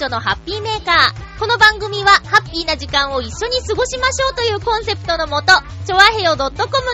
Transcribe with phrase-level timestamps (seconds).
[0.00, 1.38] 26日、まゆっちょのハッピーメーカー。
[1.38, 5.52] この番組は、ハッピーな時間を一緒に過ごしましょうというコンセプトのもと、
[5.86, 6.48] ちょわへよ .com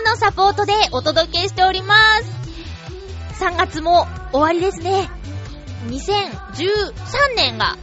[0.05, 3.43] のサポートでお届けしております。
[3.43, 5.09] 3月も終わりですね。
[5.87, 7.77] 2013年が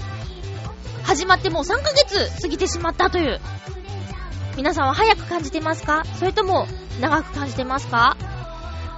[1.05, 3.41] 始まってもう3ヶ月過ぎてしまったという。
[4.57, 6.05] 皆さんは早く感じてますか？
[6.19, 6.67] それとも
[7.01, 8.17] 長く感じてますか？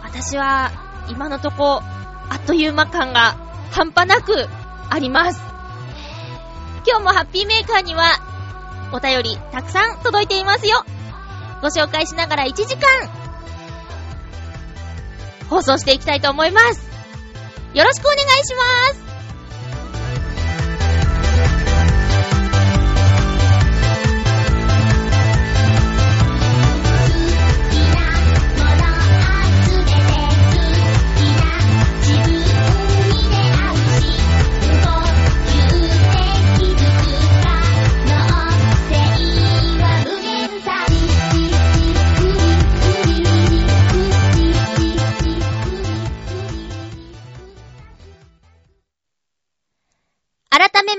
[0.02, 0.72] 私は
[1.08, 3.36] 今のとこ、あっという間感が
[3.70, 4.48] 半端なく
[4.90, 5.45] あります。
[6.86, 8.12] 今日もハッピーメーカーには
[8.92, 10.84] お便りたくさん届いていますよ。
[11.60, 12.86] ご紹介しながら1時間
[15.50, 16.88] 放送していきたいと思います。
[17.74, 19.05] よろしくお願いします。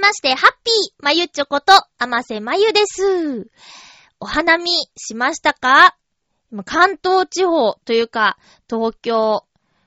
[0.08, 3.50] まして、ハッピーまゆちょこと、あませまゆです。
[4.22, 5.98] お花見しましたか？
[6.64, 8.38] 関東地方というか、
[8.70, 9.44] 東京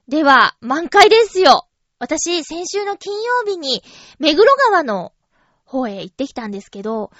[0.08, 1.66] では満開ですよ。
[1.98, 3.82] 私、先週の金曜日に、
[4.18, 5.14] 目黒川の
[5.64, 7.10] 方へ行ってきたんですけど、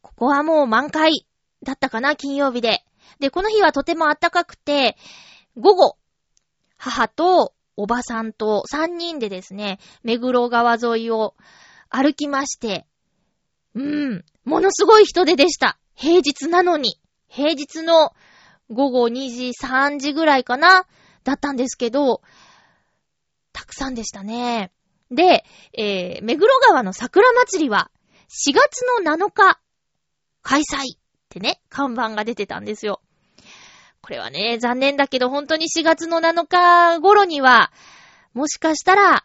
[0.00, 1.26] ここはもう満開
[1.64, 2.84] だったかな、金曜日で。
[3.18, 4.96] で、この日はとても暖かくて、
[5.56, 5.96] 午後、
[6.76, 11.34] 母とおばさんと3人でですね、目黒川沿いを
[11.90, 12.86] 歩きまして、
[13.74, 15.78] うん、ものすごい人出でした。
[15.94, 17.00] 平日なのに。
[17.28, 18.12] 平日の
[18.70, 20.86] 午後2時、3時ぐらいかな
[21.24, 22.22] だったんですけど、
[23.52, 24.72] たくさんでしたね。
[25.10, 27.90] で、えー、目黒川の桜祭りは
[28.28, 29.58] 4月の7日
[30.42, 30.98] 開催っ
[31.28, 33.00] てね、看板が出てたんですよ。
[34.00, 37.72] これはね、残念だけど本当に4月の7日頃には、
[38.32, 39.24] もしかしたら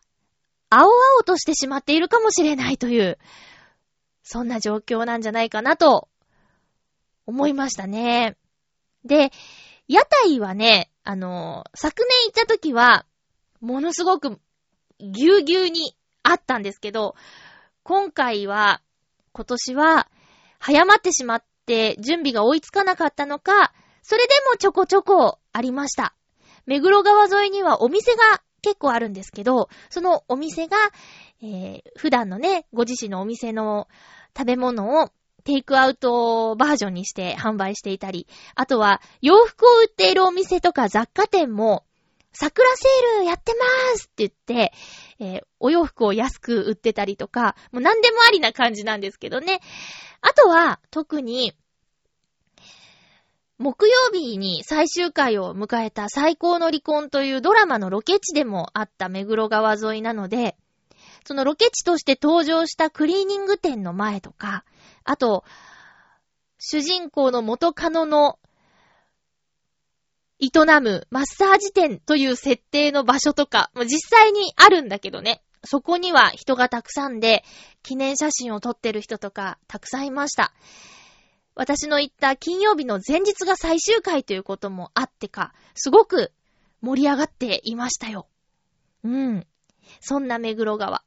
[0.75, 3.19] 青々としてしまっているかもしれないという、
[4.23, 6.09] そんな状況なんじゃないかなと
[7.27, 8.37] 思いましたね。
[9.05, 9.31] で、
[9.87, 13.05] 屋台はね、あの、昨年行った時は、
[13.61, 14.39] ものすごく
[14.99, 17.15] ぎゅうぎゅうにあったんですけど、
[17.83, 18.81] 今回は、
[19.33, 20.09] 今年は、
[20.59, 26.15] 早まってしまって準備が追いつかなかったのか、それでもちょこちょこありました。
[26.65, 30.77] 目黒川沿いにはお店が結構あるんですけど、そのお店が、
[31.43, 33.87] えー、普段のね、ご自身のお店の
[34.35, 35.09] 食べ物を
[35.43, 38.25] テイクアウトバージョンにして販売していたり、
[38.55, 41.85] あとは洋服を売っているお店とか雑貨店も、
[42.31, 44.73] 桜セールやってまーすって言って、
[45.19, 49.59] えー、お洋服を安く売ってたりとか、もう何でもありな感じなんですけどね。
[50.21, 51.53] あとは、特に、
[53.63, 60.57] 木曜日に最終回を迎えた最高の離婚というドラマのロケ地でもあった目黒川沿いなので、
[61.23, 64.65] そのロケ地として登場したクリーニング店の前とか、
[65.05, 65.45] あと、
[66.59, 68.37] 主人公の元カノの
[70.41, 70.49] 営
[70.81, 75.41] むマッサージ店という設定の場所とか、実際にあるんだけどね。
[75.63, 77.45] そこには人がたくさんで、
[77.81, 80.51] 記念写真を撮ってる人とかたくさんいました。
[81.55, 86.31] 私の行った金曜日の前日が最終回ということもあってか、すごく
[86.81, 88.27] 盛り上がっていましたよ。
[89.03, 89.47] うん。
[89.99, 91.03] そんな目黒川。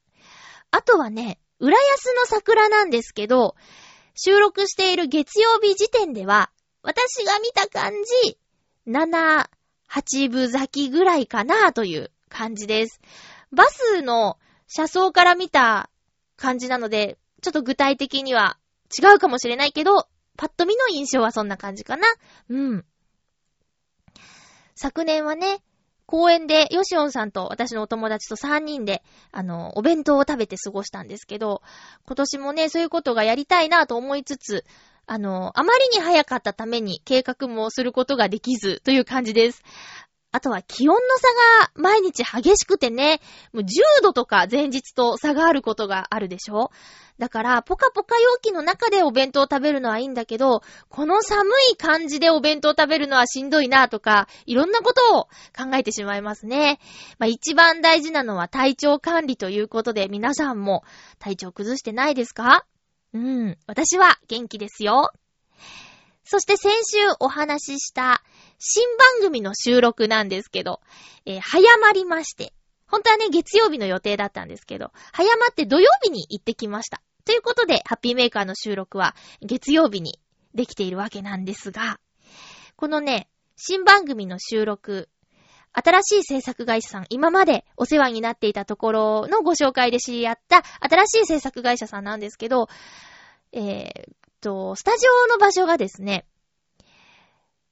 [0.70, 3.56] あとはね、浦安の桜なんですけど、
[4.14, 6.50] 収録している月曜日時点では、
[6.82, 7.92] 私が見た感
[8.24, 8.38] じ、
[8.86, 9.48] 7、
[9.90, 13.00] 8部咲きぐらいかなという感じです。
[13.52, 14.38] バスの
[14.68, 15.90] 車窓から見た
[16.36, 18.58] 感じなので、ちょっと具体的には
[18.96, 22.06] 違うかもしれないけど、パッと見の印象はそんな感じかな。
[22.48, 22.84] うん。
[24.74, 25.62] 昨年はね、
[26.06, 29.02] 公園でヨシオンさんと私のお友達と3人で、
[29.32, 31.62] あの、お弁当を食べて過ごしたんですけど、
[32.06, 34.64] 今年もね、そういうことがやりたいなと思いつつ、
[35.06, 39.62] あの、あまりに早かったために計画もすることができずという感じです。
[40.36, 41.28] あとは気温の差
[41.64, 43.22] が毎日激しくてね、
[43.54, 46.70] もう10度とか前日と差があることがあるでしょ？
[47.18, 50.60] だから、ポカポカ容器の中でお弁当を食べるのはいいんだけど、
[50.90, 55.24] この寒い感じでお弁当を食べるのはしんどいなとか、いろんなことを
[55.56, 56.78] 考えてしまいますね。
[57.18, 60.84] まあ一番大事なのは体調管理ということで、皆さんも
[61.18, 62.66] 体調崩してないですか？
[63.14, 65.12] うん、私は元気ですよ。
[66.26, 68.22] そして先週お話しした
[68.58, 70.80] 新番組の収録なんですけど、
[71.24, 72.52] えー、早まりまして、
[72.88, 77.00] 本当はね、月曜日の予定だったんですけど、早まって土曜日に行ってきました。
[77.24, 80.20] ということで、ハッピーメーカーの収録は月曜日に
[80.54, 82.00] できているわけなんですが、
[82.74, 85.08] このね、新番組の収録、
[85.72, 92.68] 新しい制作会社さん、今までお世話になっていたところのご紹介で知り合った新しい制作会社さんなんですけど、
[93.52, 96.26] えー、と、スタジオの場所がですね、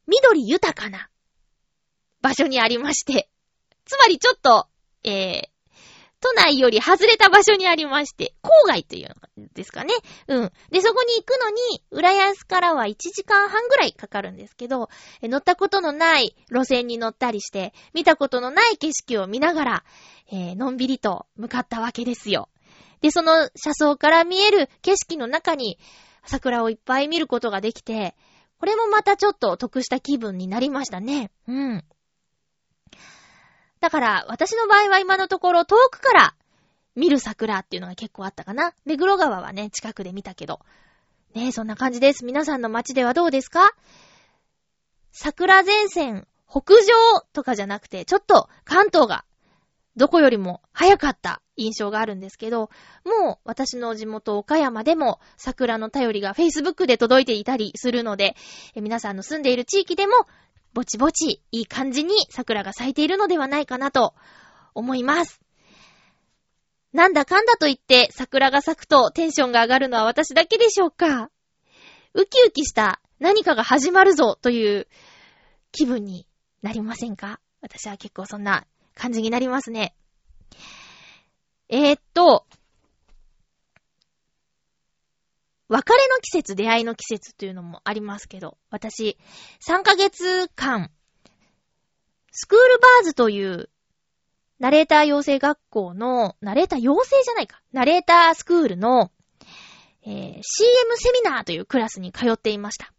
[0.06, 1.08] 緑豊かな
[2.20, 3.28] 場所にありまして、
[3.84, 4.69] つまりちょっと、
[5.05, 5.49] えー、
[6.20, 9.93] 都内より外れた場所にありまして、郊外というのですかね。
[10.26, 10.52] うん。
[10.70, 14.88] で、そこに行くのに、浦安からは1時間半ぐらいかかるんですけど、
[15.22, 19.84] 乗ったことのない路線に乗ったりして、見たことのない景色を見ながら、
[20.32, 22.49] えー、のんびりと向かったわけですよ。
[23.02, 25.78] で、その車窓から見える景色の中に、
[26.26, 28.15] 桜をいっぱい見ることができて、
[28.59, 31.31] これもまたちょっと得した気分になりましたね。
[31.47, 31.85] うん。
[33.81, 36.35] だから、私の場合は今のところ遠くから
[36.94, 38.73] 見る桜っていうのが結構あったかな。
[38.87, 40.61] 目黒川はね、近くで見たけど。
[41.35, 42.25] ねえ、そんな感じです。
[42.25, 43.73] 皆さんの街ではどうですか？
[45.12, 49.25] 桜前線北上とかじゃなくて、ちょっと関東が
[49.96, 52.70] どこよりも早かった印象があるんですけど、
[53.05, 58.35] もう私の地元岡山でも桜の便りが Facebook で届いていたりするので、
[58.75, 60.12] 皆さんの住んでいる地域でも
[60.73, 64.14] ぼちぼちいい感じに桜が咲いているのではないかなと
[64.75, 65.41] 思います。
[66.93, 71.31] なんだかんだと言って桜が咲くとテンションが上がるのは私だけでしょうか
[72.14, 74.87] ウキウキした何かが始まるぞという
[75.73, 76.26] 気分に
[76.62, 77.41] なりませんか？
[77.61, 78.64] 私は結構そんな
[78.94, 79.94] 感じになりますね。
[81.69, 82.46] えー、っと、
[85.69, 89.19] 別れの季節、出会いの季節というのもありますけど、私、
[89.67, 90.91] 3ヶ月間、
[92.31, 93.70] スクールバーズという、
[94.61, 99.11] ナレーター養成学校の、ナレーター養成じゃないか、ナレータースクールの、
[100.06, 100.43] えー、CM
[100.96, 102.94] セミナーというクラスに通っていました。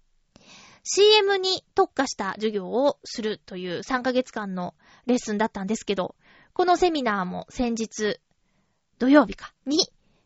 [0.87, 4.75] CM に特化した授業をするという3ヶ月間の
[5.07, 6.15] レッスンだったんですけど、
[6.53, 8.19] このセミナーも先日、
[8.99, 9.79] 土曜日か、に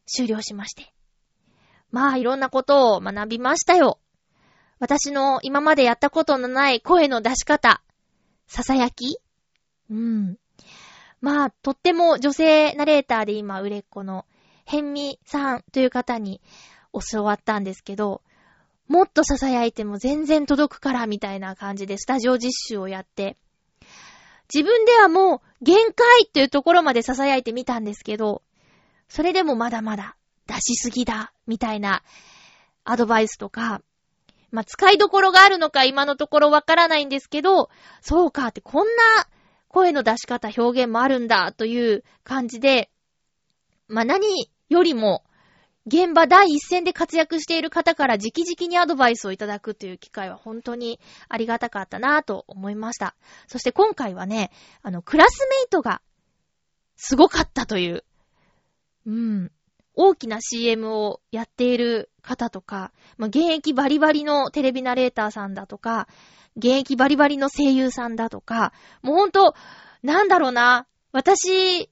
[0.06, 0.94] 終了しまして。
[1.92, 4.00] まあ、いろんなことを学びましたよ。
[4.80, 7.82] 私の今までやったことのない声の出し方、
[8.48, 9.18] ささやき？
[9.90, 10.38] うん。
[11.22, 14.26] まあ、とっても女性ナレーターで今売れっ子の、
[14.66, 16.42] ヘンミさんという方に
[17.12, 18.22] 教わったんですけど、
[18.90, 23.38] もっと囁いても全然届くからみたいな感じでスタジオ実習をやって、
[24.54, 28.42] 自分ではもう限界っていうところまで囁いてみたんですけど、
[29.08, 30.16] それでもまだまだ
[30.48, 32.02] 出しすぎだ、みたいな
[32.84, 33.84] アドバイスとか、
[34.52, 37.70] まあ、使いどころがあるのか今のところわからないんですけど、
[38.02, 39.28] そうかってこんな
[39.68, 42.90] 声の出し方、表現もあるんだという感じで、
[43.88, 45.24] まあ、何よりも、
[45.90, 53.16] 現場第一線で活躍している方から直々にアドバイスをいただくという機会は本当にありがたかったなぁと思いました。
[53.48, 54.52] そして今回はね、
[54.84, 56.02] あの、クラスメイトが
[56.96, 58.04] すごかったという、
[59.08, 59.52] うん、
[59.96, 66.08] 大きな CM をやっている方とか、まあ、現役バリバリのテレビナレーターさんだとか、
[66.56, 69.56] 現役バリバリの声優さんだとか、もうほんと、
[70.04, 71.90] なんだろうな、私、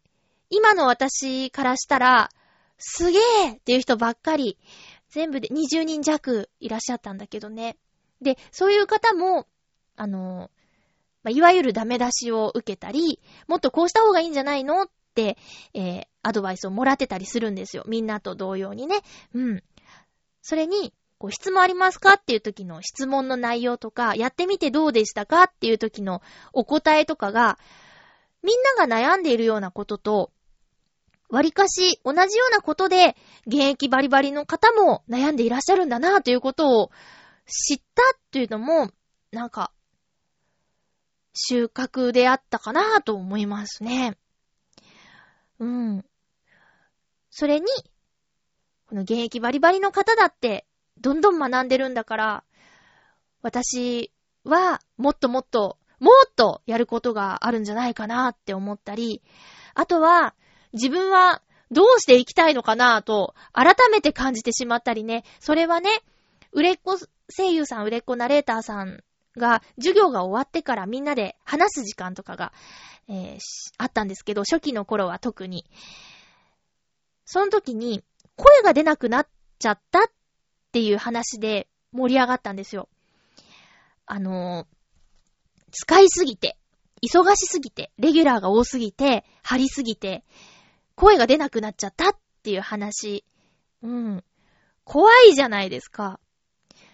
[0.50, 2.30] 今の私からしたら、
[2.78, 4.58] すげーっていう人ばっかり、
[5.10, 7.78] 全部で20人弱いらっしゃったんだけどね。
[8.22, 9.48] で、そういう方も、
[9.96, 10.52] あの、
[11.24, 15.38] まあ、いわゆるダメ出しを受けたり、もっとこうした方がいいんじゃないのって、
[15.74, 17.84] えー、アドバイスをもらってたりするんですよ。
[17.88, 19.02] みんなと同様にね。
[19.34, 19.64] うん。
[20.42, 26.22] それに、こう、質問ありますかっていう時の質問の内容とか、やってみてどうでしたかっていう時の
[26.54, 27.58] お答えとかが、
[28.44, 30.32] みんなが悩んでいるようなことと、
[31.30, 33.16] 割かし同じようなことで、
[33.46, 36.92] 現役バリバリの方も悩んでいらっしゃるんだなということを
[37.46, 38.92] 知ったっていうのも、
[39.32, 39.72] なんか、
[41.34, 44.18] 収穫であったかなと思いますね。
[45.60, 46.06] うん。
[47.30, 47.68] それに、
[48.88, 50.66] この現役バリバリの方だって、
[51.00, 52.44] どんどん学んでるんだから、
[53.42, 54.12] 私
[54.44, 59.22] はもっともっと、もっとやることがあるんじゃないかなって思ったり、
[59.74, 60.36] あとは、
[60.78, 61.42] 自分は
[61.72, 65.24] どうしていきたいのかなと、改めて感じてしまったりね。
[65.40, 65.90] それはね、
[66.52, 66.98] 売れっ子
[67.30, 69.04] 声優さん、売れっ子ナレーターさん
[69.38, 72.54] が、授業が終わってからみんなで話す時間とかが、
[73.10, 73.40] えー、
[73.78, 75.66] あったんですけど、初期の頃は特に。
[77.26, 78.04] その時に、
[78.36, 79.28] 声が出なくなっ
[79.60, 80.12] ちゃったっ
[80.72, 82.88] ていう話で盛り上がったんですよ。
[84.06, 84.68] あのー、
[85.72, 86.58] 使いすぎて、
[87.02, 90.24] 忙しすぎて、レギュラーが多すぎて、張りすぎて、
[90.98, 93.24] 声が出なくなっちゃったっていう話。
[93.84, 94.24] うん。
[94.84, 96.20] 怖いじゃないですか。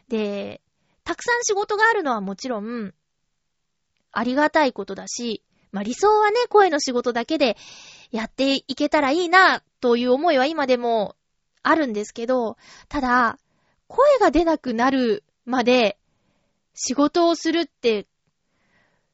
[0.09, 0.61] で、
[1.05, 2.93] たくさん仕事があるのはもちろん、
[4.11, 5.41] ありがたいことだし、
[5.71, 7.55] まあ、理想はね、声の仕事だけで
[8.11, 11.15] やっていけたらいいな、という思いは今でも
[11.63, 12.57] あるんですけど、
[12.89, 13.39] ただ、
[13.87, 15.97] 声が出なくなるまで
[16.73, 18.05] 仕事をするって、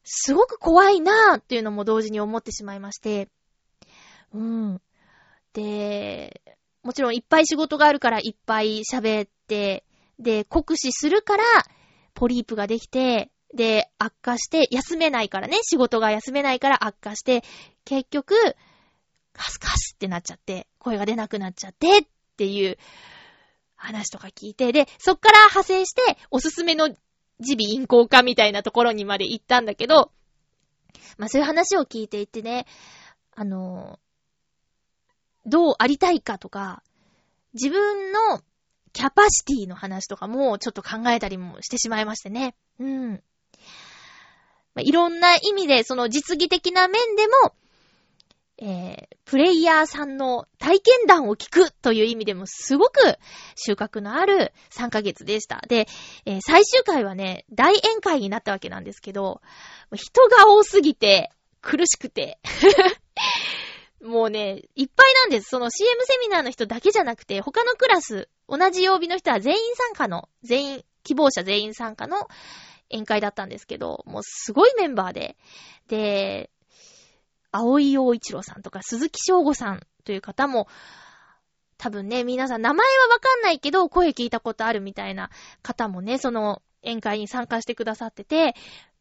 [0.03, 3.29] すごく怖いなっていうのも同時に思ってしまいまして。
[4.33, 4.81] うん。
[5.53, 6.41] で、
[6.83, 9.83] もちろんいっぱい仕事があるからいっぱい喋って、
[10.19, 11.43] で、酷使するから、
[12.13, 17.43] ポリープができて、で、悪化して、休めないからね、仕事が休めないから悪化して、
[17.85, 18.35] 結局、
[19.33, 22.01] カスカスってなっちゃって、声が出なくなっちゃって、っ
[22.37, 22.77] ていう
[23.75, 26.89] 話とか聞いて、で、そっから派生して、おすすめの
[27.39, 30.11] 耳鼻咽喉科みたいなところにまで行ったんだけど、
[31.17, 32.65] まあそういう話を聞いていてね、
[33.35, 33.99] あの、
[35.45, 36.83] どうありたいかとか、
[37.53, 38.41] 自分の
[38.93, 42.55] キャパシティの話とかもちょっと考えたりもしてしまいましてね。
[42.79, 43.11] うん。
[43.11, 43.19] ま
[44.79, 47.55] あ、いろんな意味で、その実技的な面でも、
[48.61, 53.17] えー、プレイヤーさんの体験談を聞くという意味でもすごく
[53.55, 55.61] 収穫のある3ヶ月でした。
[55.69, 55.87] で、
[56.25, 59.41] えー、最終回はね、大宴会になったわけなんですけど、
[59.95, 61.31] 人が多すぎて
[61.61, 62.39] 苦しくて
[64.01, 65.49] もうね、いっぱいなんです。
[65.49, 72.27] その CM セミナーの人だけじゃなくて、他のクラス、同じ曜日の人は全員参加の、全員、希望者全員参加の
[72.91, 75.37] 宴会だったんですけど、もうすごいメンバーで、
[75.87, 76.49] で、
[77.51, 80.67] 青井陽一郎さんとか鈴木翔吾さんという方も、
[81.77, 85.29] 多分ね、皆さん名前はわかんないけど、声聞いたことあるみたいな
[85.61, 88.55] 方もね、その宴会に参加してくださってて、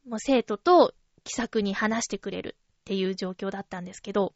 [0.07, 4.33] もう生徒と気さくに話してくれるっていう状況だったんですけど、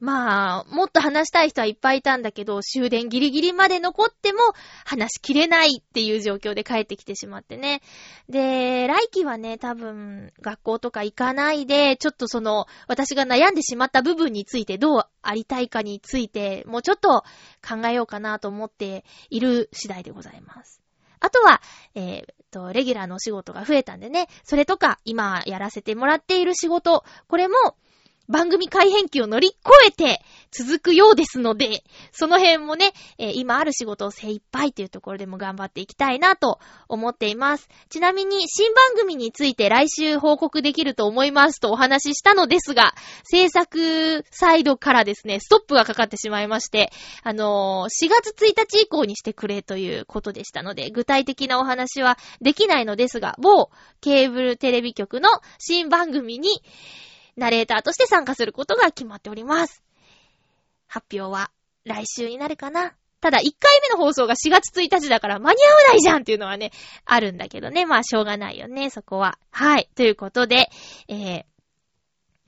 [0.00, 4.40] まあ、もっと話したい人はいっぱいいたんだけど、終電ギリギリまで残っても
[4.84, 7.80] 話しきれないっていう状況で帰ってきてしまってね。
[8.28, 17.22] で、来期はね、多分、学校とか行かないで、ちょっとその、私が悩んでしまった部分についてどうありたいかについて、もうちょっと
[17.66, 20.82] 考えようかなと思っている次第でございます。
[21.20, 21.62] あとは、
[21.94, 27.54] えー、と、レギュラーのお仕事が増えたんでね、それとか、今やらせてもらっている仕事、これも、
[28.28, 29.56] 番組改編期を乗り越
[29.88, 37.68] えて続くようですので、その辺もね、えー、今ある仕事を精一杯というところでも頑張っていきたいなと思っています。
[37.90, 46.92] ちなみに新番組について来週報告できると思いますとお話ししたのですが、制作サイドからですね、ストップがかかってしまいまして、
[47.24, 55.28] あのー、4月1日以降にしてくれということでしたので、具体的なお話はできないのですが、某ケーブルテレビ局の
[55.58, 56.48] 新番組に、
[57.36, 59.82] ナレーターとして参加することが決まっております。
[60.86, 61.50] 発表は
[61.84, 62.94] 来週になるかな。
[63.20, 66.72] ただ、1回目の放送が4月1日だから間に合わないじゃんっていうのはね、
[67.06, 67.86] あるんだけどね。
[67.86, 69.38] まあ、しょうがないよね、そこは。
[69.50, 69.88] はい。
[69.94, 70.68] ということで、
[71.08, 71.44] えー、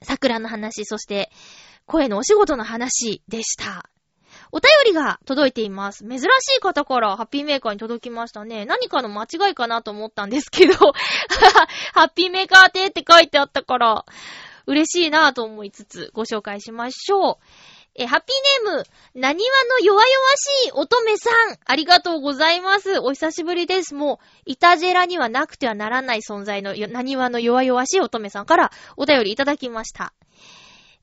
[0.02, 1.31] 桜の話、そして、
[1.87, 3.88] 声のお仕事の話でした。
[4.52, 6.05] お便りが届いています。
[6.07, 6.25] 珍し
[6.59, 8.66] い方からハッピーメーカーに届きましたね。
[8.66, 10.75] 何かの間違いかなと思ったんですけど、
[11.95, 14.05] ハッピーメーカーてって書いてあったから、
[14.66, 17.37] 嬉しいなぁと思いつつご紹介しましょう。
[17.99, 20.06] え、ハッピーネーム、なにわの弱々
[20.37, 22.99] しい乙女さん、ありがとうございます。
[22.99, 23.94] お久しぶりです。
[23.94, 30.12] もう、イタジェラにはなくてはならない存在の、なにわの弱々しい乙女さんからお便りいただきました。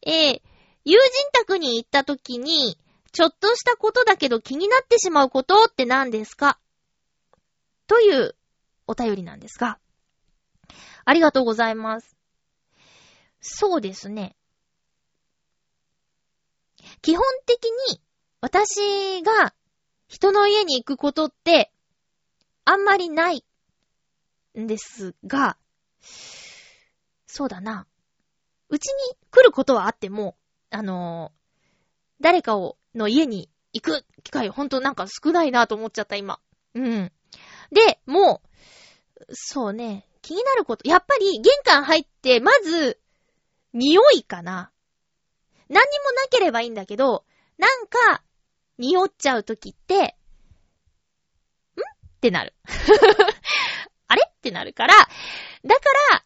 [0.05, 0.41] えー、
[0.85, 2.77] 友人宅に行った時に、
[3.11, 6.59] ちょっとしたことだけど気になってしまうことって何ですか？
[7.87, 8.35] という
[8.85, 9.79] お便りなんですが、
[11.05, 12.12] ありがとうございます。
[13.45, 14.35] そうですね。
[17.01, 18.01] 基本的に
[18.39, 19.53] 私が
[20.07, 21.71] 人の家に行くことって
[22.63, 23.43] あんまりない
[24.57, 25.57] んですが、
[27.27, 27.85] そうだな。
[28.69, 30.37] うちに来ることはあっても、
[30.71, 36.39] あのー、誰かを、の家に行く機会ほんとなんか少ないなと思っちゃった今。
[36.75, 37.11] うん。
[37.71, 38.41] で、も
[39.19, 42.99] う、そうね、気になること、やっぱり玄関入って、まず、
[43.73, 44.71] 匂いかな？
[45.69, 47.25] 何にもなければいいんだけど、
[47.57, 48.23] なんか、
[48.77, 50.07] 匂っちゃうときって、ん？
[50.07, 50.13] っ
[52.21, 52.53] てなる。
[54.07, 54.23] あれ？
[54.27, 56.25] ってなるから、だから、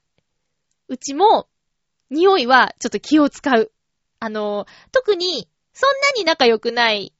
[0.87, 1.47] うちも、
[2.09, 3.71] 匂いはちょっと気を使う。
[4.19, 7.13] あの、特に、そんなに仲良くない、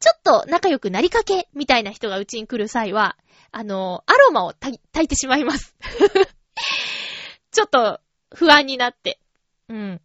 [0.00, 3.16] ちょっと仲良くなりかけ、みたいな人がうちに来る際は、
[3.50, 5.74] あの、アロマを炊いてしまいます。
[7.50, 8.00] ちょっと、
[8.34, 9.18] 不安になって。
[9.68, 10.00] うん。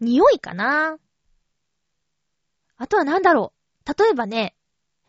[0.00, 0.98] 匂いかな？
[2.76, 3.52] あとはなんだろ
[3.86, 4.02] う？
[4.04, 4.54] 例えばね、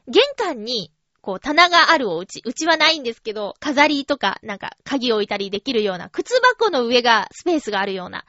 [0.07, 8.23] 玄関に、こう、棚があるお家、うちはないんですけど、飾りとか、なんか、鍵置いたりできるような、靴箱の上が、スペースがあるような、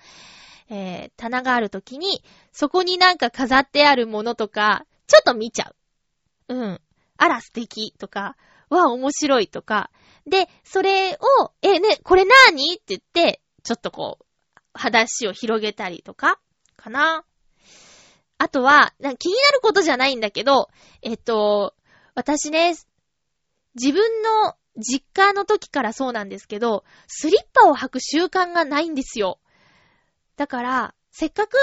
[0.69, 5.73] えー、棚があるときに、そこになんか飾ってあるものとか、ちょっと見ちゃ
[6.49, 6.55] う。
[6.55, 6.81] うん。
[7.19, 8.37] あら、素敵とか、
[8.69, 9.91] わ、面白いとか。
[10.27, 14.25] で、それを、え、ね、これなーにって言って、ちょっとこう、
[14.75, 16.41] 話を広げたりとか、
[16.77, 17.25] かな。
[18.39, 20.69] あとは、気になることじゃないんだけど、
[21.03, 21.75] えっと、
[22.15, 22.75] 私ね、
[23.75, 29.41] 自分の実家の時からそうなんですけど、スリッパを履く習慣がないんですよ。
[30.37, 31.57] だから、せっかく、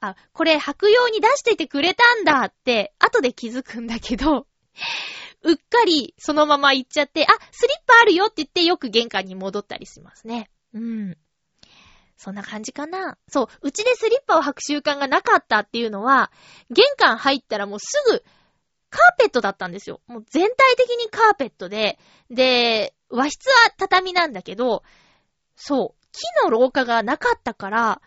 [0.00, 4.46] あ、これ履くように出しててくれたんだって、後で気づくんだけど、
[5.42, 10.50] うっかりそのまま行っちゃって、あ、スリッパあるよって言ってよく玄関に戻ったりしますね。
[10.72, 11.18] うん。
[12.16, 13.18] そんな感じかな？
[13.28, 16.30] そう、うちでスリッパを履く習慣がなかったっていうのは、
[16.70, 18.22] 玄関入ったらもうすぐ、
[18.90, 20.00] カーペットだったんですよ。
[20.06, 21.98] もう全体的にカーペットで、
[22.30, 24.82] で、和室は畳なんだけど、
[25.56, 28.02] そう、木の廊下がなかったから、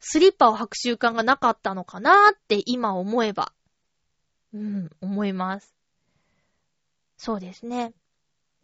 [0.00, 3.52] スリッパを履く習慣がなかったのかなーって今思えば。
[4.54, 5.74] うん、思います。
[7.16, 7.92] そうですね。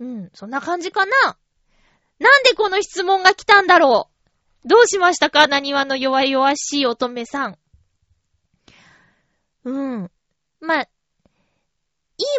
[0.00, 1.12] うん、そんな感じかな？
[2.18, 4.17] なんでこの質問が来たんだろう？
[4.64, 5.46] どうしましたか？
[5.46, 7.58] 何話の弱々しい乙女さん。
[9.64, 10.10] うん。
[10.60, 10.88] まあ、い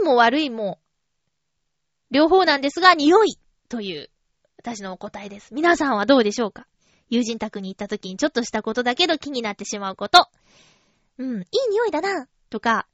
[0.01, 0.79] いも悪いも、
[2.12, 3.38] 両方なんですが、匂い
[3.69, 4.10] という、
[4.58, 5.53] 私のお答えです。
[5.53, 6.67] 皆さんはどうでしょうか？
[7.10, 10.27] 友人宅に行った時にちょっとしたことだけど気になってしまうこと。
[11.17, 12.88] うん、いい匂いだな、とか、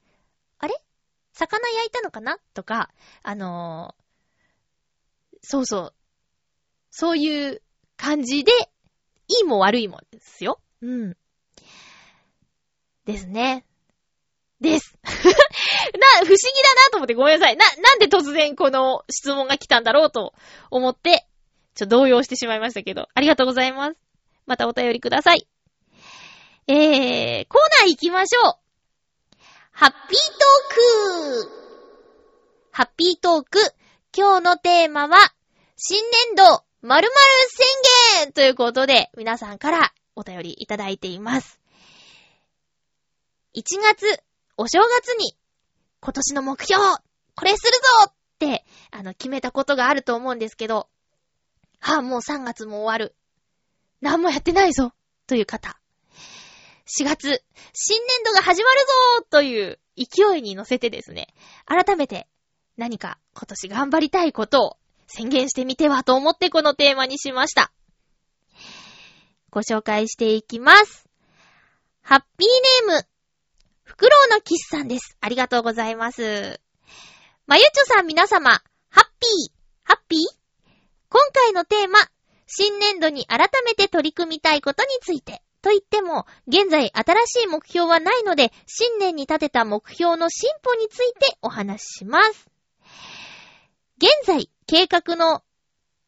[0.60, 0.76] あれ？
[1.34, 2.38] 魚焼いたのかな？
[2.54, 2.92] とか、
[3.24, 5.94] あのー、そうそう。
[6.92, 7.62] そういう
[7.98, 8.52] 感じで
[9.28, 10.60] いいも悪いもですよ。
[10.82, 11.18] うん。
[13.06, 13.66] ですね。
[14.62, 14.98] です。
[15.04, 15.26] な、不思
[16.26, 17.58] 議だなと思ってごめんなさい。
[17.58, 20.34] な、なんで突然この質問が来たんだろうと
[20.72, 21.28] 思って、
[21.76, 23.98] ちょっと動揺してしまいましたけど、ありがとうございます。
[24.46, 25.48] またお便りください。
[26.68, 28.54] えー、コーナー行きましょう。
[29.72, 31.66] ハッピートーク
[32.72, 33.60] ハッピートーク。
[34.18, 35.18] 今日のテーマは、
[35.76, 37.10] 新年度〇〇
[37.50, 41.60] 宣言ということで、皆さんからお便りいただいています。
[43.56, 44.22] 1月、
[44.56, 45.36] お正月に、
[46.00, 46.80] 今年の目標、
[47.34, 47.72] これする
[48.06, 50.88] ぞって、あの、決めたことがあると思うんですけど、
[51.80, 53.16] はあ、もう3月も終わる。
[54.02, 54.94] 何もやってないぞ
[55.26, 55.80] という方。
[56.86, 57.44] 4月、
[57.74, 58.82] 新年度が始まる
[59.22, 61.34] ぞという勢いに乗せてですね、
[61.66, 62.28] 改めて
[62.78, 67.72] 何か今年頑張りたいことを宣言してみてはと思ってこのテーマにしました。
[69.50, 71.08] ご紹介していきます。
[72.02, 73.08] ハッピーネーム、
[73.84, 75.18] フクロウのキスさんです。
[75.22, 76.60] ありがとうございます。
[77.48, 78.50] まゆちょさん皆様、
[78.90, 79.52] ハッピー、
[79.84, 80.20] ハッピー？
[81.10, 82.00] 今回のテーマ、
[82.48, 85.42] 新年度に改めて取り組みたいことについて。
[85.62, 92.50] と言っても、現在新しい目標はないので、新年に立てた目標の進歩についてお話しします。
[93.98, 95.44] 現在、計画の、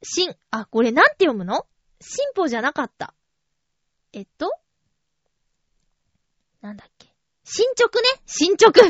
[0.03, 1.65] 進、あ、これなんて読むの？
[2.01, 3.13] 進歩じゃなかった。
[4.13, 4.51] えっと？
[6.61, 7.07] なんだっけ？
[7.43, 8.81] 進捗ね進捗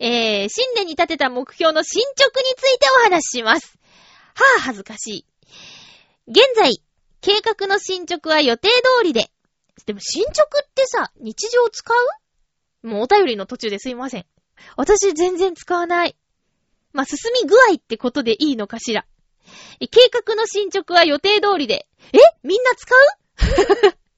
[0.00, 3.78] えー、新年に立てた目標の進捗についてお話しします。
[4.34, 5.26] はぁ、あ、恥ずかしい。
[6.28, 6.82] 現在、
[7.20, 9.30] 計画の進捗は予定通りで。
[9.86, 11.92] でも進捗ってさ、日常使
[12.82, 12.86] う？
[12.86, 14.26] もうお便りの途中ですいません。
[14.76, 16.16] 私全然使わない。
[16.92, 19.04] まあ、進み具合ってことでいいのかしら。
[19.90, 22.18] 計画の進捗は予定通りで、え？
[22.42, 23.94] みんな使う？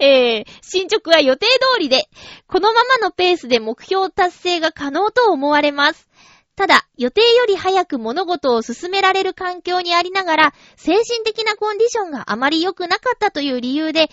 [0.00, 2.08] えー、進捗は予定通りで、
[2.46, 6.08] このままのペースで目標達成が可能と思われます。
[6.54, 14.10] ただ、予定より早く物事を進められる環境にありながら、精神的なコンディションがあまり良くなかったという理由で、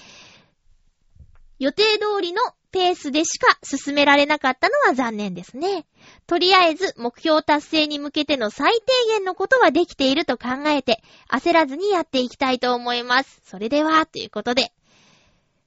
[1.57, 2.41] 予定通りの
[2.75, 5.85] ペースでしか進められなかったのは残念ですね。
[6.27, 13.41] とりあえず目標達成に向けての最低限のことはできていると考えて、焦らずにやっていきたいと思います。
[13.45, 14.73] それでは、ということで、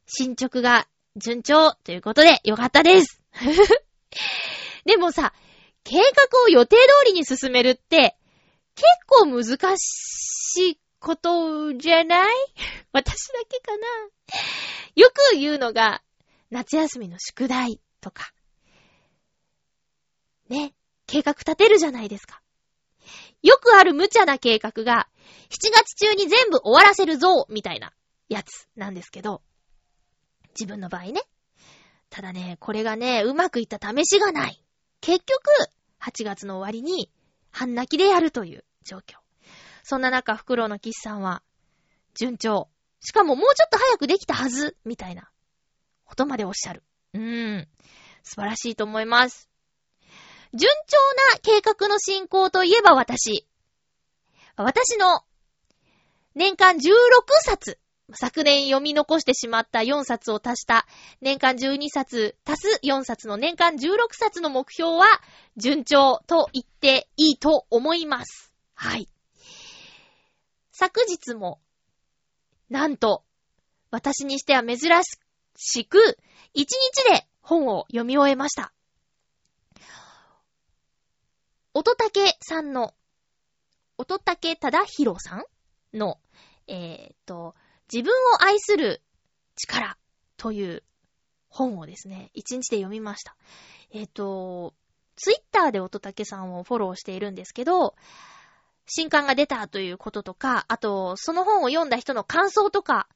[0.07, 3.23] 進捗が順調ということでよかったです。
[4.85, 5.33] でもさ、
[5.85, 8.17] 計画を予定通りに進めるって、
[8.75, 12.35] 結構難しいことじゃない？
[12.93, 13.87] 私だけかな？
[14.95, 16.03] よく言うのが、
[16.51, 18.33] 夏休みの宿題とか、
[20.49, 20.75] ね、
[21.07, 22.41] 計画立てるじゃないですか。
[23.43, 25.09] よくある無茶な計画が、
[25.51, 27.93] 7月中に全部終わらせるぞみたいな
[28.29, 29.43] やつなんですけど、
[30.59, 31.23] 自分の場合ね。
[32.11, 34.63] ただね、これがね、うまくいった試しがない。
[35.01, 35.41] 結局、
[36.01, 37.11] 8月の終わりに、
[37.51, 39.19] 半泣きでやるという状況。
[39.83, 41.43] そんな中、フクロウのキスさんは、
[42.15, 42.69] 順調。
[43.01, 45.31] しかももうちょっと早くできたはず、みたいな、
[46.09, 46.83] ことまでおっしゃる。
[47.15, 47.69] うーん。
[48.23, 49.49] 素晴らしいと思います。
[50.55, 50.97] 順調
[51.35, 53.47] な計画の進行といえば私。
[54.57, 55.23] 私の
[56.35, 56.81] 年間16
[57.45, 57.79] 冊、
[58.15, 60.87] 昨年読み残してしまった4冊を足した
[61.21, 63.79] 年間12冊足す4冊の年間16
[64.13, 65.05] 冊の目標は
[65.57, 68.53] 順調と言っていいと思います。
[68.75, 69.09] はい。
[70.73, 71.61] 昨日も、
[72.71, 73.25] なんと、
[73.91, 75.19] 私にしては珍し
[75.59, 76.01] しく、1
[76.55, 76.67] 日
[77.11, 78.73] で本を読み終えました。
[81.75, 82.95] 乙竹さんの、
[83.99, 85.45] 乙竹忠宏さん
[85.97, 86.19] の、
[86.69, 87.55] えー、っと、
[87.93, 89.03] 自分を愛する
[89.57, 89.99] 力
[90.37, 90.85] という
[91.49, 93.37] 本をですね、一日で読みました。
[93.91, 94.75] えー、っと、
[95.17, 97.97] ツイッターで乙竹さんをフォローしているんですけど、
[98.87, 103.09] 新刊が出たということとか、あと、その本を読んだ人の感想とか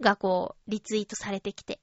[0.00, 1.80] がこう、リツイートされてきて。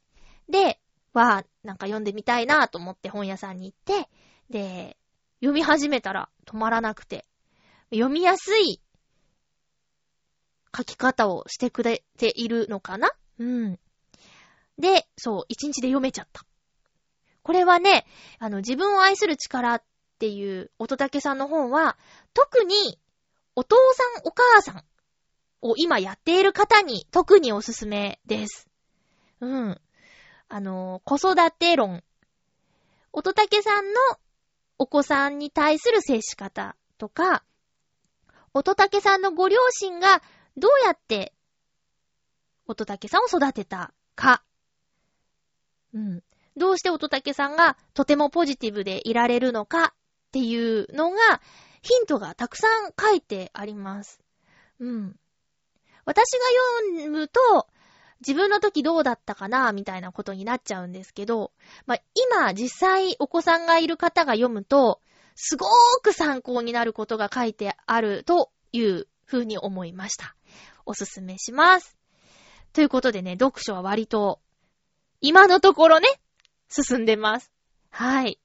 [0.49, 0.79] で、
[1.13, 4.09] は、なんか読んでみたいなと思って本屋さんに行って、
[4.49, 4.97] で、
[5.39, 7.25] 読み始めたら止まらなくて、
[7.91, 8.81] 読みやすい
[10.75, 13.11] 書き方をしてくれているのかな？
[13.39, 13.79] うん。
[14.77, 16.45] で、そう、一日で読めちゃった。
[17.43, 18.05] これはね、
[18.39, 19.83] あの、自分を愛する力っ
[20.19, 21.97] ていう乙武さんの本は、
[22.33, 22.99] 特に
[23.55, 24.83] お父さんお母さん
[25.61, 28.67] を今やっている方に特におすすめです。
[29.39, 29.81] うん。
[30.49, 32.03] あの、子育て論。
[33.13, 33.99] 乙武さんの
[34.77, 37.43] お子さんに対する接し方とか、
[38.53, 40.21] 乙武さんのご両親が
[40.57, 41.33] どうやって
[42.67, 44.43] 乙武さんを育てたか。
[45.93, 46.23] うん。
[46.57, 49.93] どうして乙武さんがとてもポジティブでいられるのかっ
[50.31, 51.41] ていうのが、
[51.81, 54.19] ヒントがたくさん書いてあります。
[54.79, 55.15] うん。
[56.05, 56.39] 私が
[56.93, 57.67] 読むと、
[58.27, 61.51] 自分の時どうだったかな、みたいなことになっちゃうんですけど、
[61.85, 64.99] まあ、今実際お子さんがいる方が読むと、
[65.35, 65.69] すごー
[66.01, 70.35] く参考になることが書いてあるという風に思いました。
[70.85, 71.97] おすすめします。
[72.73, 74.41] ということでね、読書は割と、
[75.21, 76.07] 今のところね、
[76.69, 77.51] 進んでます。
[77.89, 78.39] はい。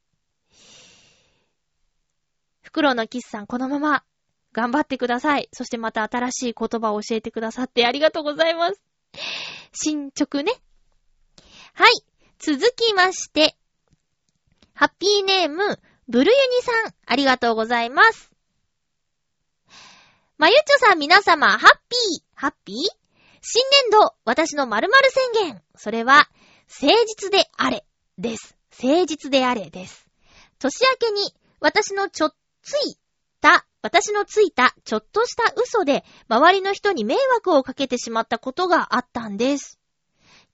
[2.63, 4.05] 袋のキスさん、このまま、
[4.53, 5.49] 頑張ってください。
[5.53, 8.90] そしてまた新しい言葉を教えてくださってありがとうございます。
[9.73, 10.53] 進捗ね。
[11.75, 11.93] はい。
[12.39, 13.57] 続きまして、
[14.75, 18.31] ハッピーネーム、ブルユニさん、ありがとうございます。
[20.39, 22.77] まゆちょさん皆様、ハッピー、ハッピー？
[23.43, 25.63] 新年度、私の〇〇宣言。
[25.77, 26.31] それは、
[26.81, 27.85] 誠実であれ、
[28.17, 28.57] です。
[28.83, 30.07] 誠実であれ、です。
[30.59, 32.99] 年明けに、私のちょっつい
[33.41, 39.79] た私のついたちょっとした嘘で周りの人に迷惑をかけてしまったことがあったんです。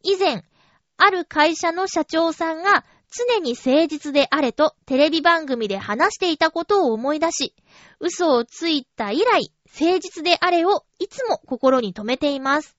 [0.02, 0.44] 以前、
[0.96, 7.54] ある会社の社長さんが常に誠実であれとテレビ番組で話していたことを思い出し、
[8.00, 12.76] 嘘をついた以来、誠実であれをいつも心に留めています。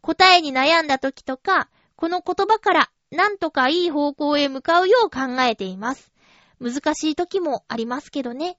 [0.00, 6.12] 答えに悩んだ時とか、この言葉からなんとかいい方向へ向かうよう考えています。
[6.60, 8.58] 難しい時もありますけどね。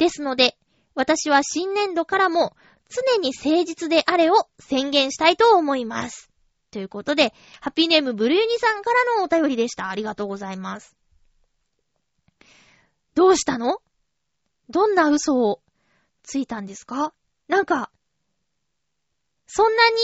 [0.00, 0.56] ですので、
[0.94, 2.56] 私は新年度からも
[2.88, 6.30] 常に誠実であれを宣言したいと思います。
[6.70, 9.90] ということで、ハッピーネームブルーニさんからのお便りでした。
[9.90, 10.96] ありがとうございます。
[13.14, 13.78] どうしたの？
[14.70, 15.60] どんな嘘を
[16.22, 17.12] ついたんですか？
[17.48, 17.90] なんか、
[19.46, 19.96] そんなに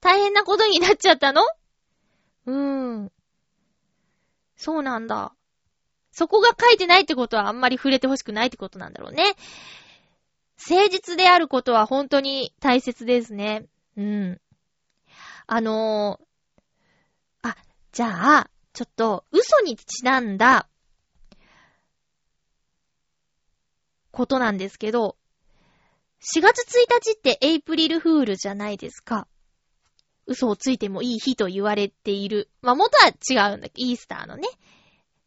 [0.00, 1.40] 大変なことになっちゃったの？
[2.46, 3.12] うーん。
[4.56, 5.32] そうなんだ。
[6.14, 9.34] そこが書いてないってことはあんまり触れてほしくないってことなんだろうね。
[10.70, 13.66] 誠実であることは本当に大切ですね。
[13.96, 14.40] うん。
[15.48, 17.56] あのー、あ、
[17.90, 20.68] じゃあ、ちょっと、嘘にちなんだ、
[24.12, 25.16] ことなんですけど、
[26.36, 29.26] 4月1日ってエイプリルフールじゃないですか。
[30.26, 32.48] 嘘をついてもいい日と言われている。
[32.62, 33.88] まあ、元は違うんだけど。
[33.88, 34.48] イースターのね。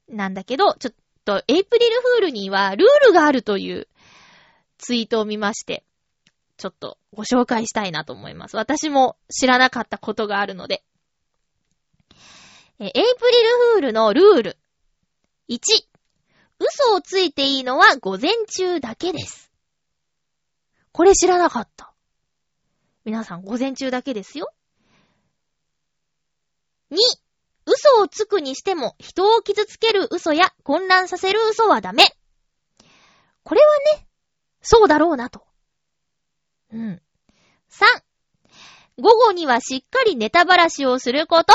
[0.08, 0.94] なんだけど、ちょっ
[1.26, 3.88] と、エイプリルフールにはルールがあるという
[4.78, 5.84] ツイートを見まして、
[6.58, 8.56] ちょっとご紹介したいなと思います。
[8.56, 10.84] 私も知らなかったことがあるので。
[12.80, 13.10] エイプリル
[13.74, 14.58] フールのルール。
[15.50, 15.60] 1、
[16.60, 19.52] 嘘をついていいのは午前中だけです。
[20.92, 21.94] これ知らなかった。
[23.06, 24.52] 皆さん午前中だけですよ。
[26.92, 26.98] 2、
[27.68, 32.06] 嘘をつくにしても人を傷つける嘘や混乱させる嘘はダメ。
[33.44, 34.08] これはね、
[34.62, 35.46] そうだろうなと。
[36.72, 37.02] うん。
[37.70, 37.86] 3、
[39.00, 41.54] 午後にはしっかりネタばらしをすること。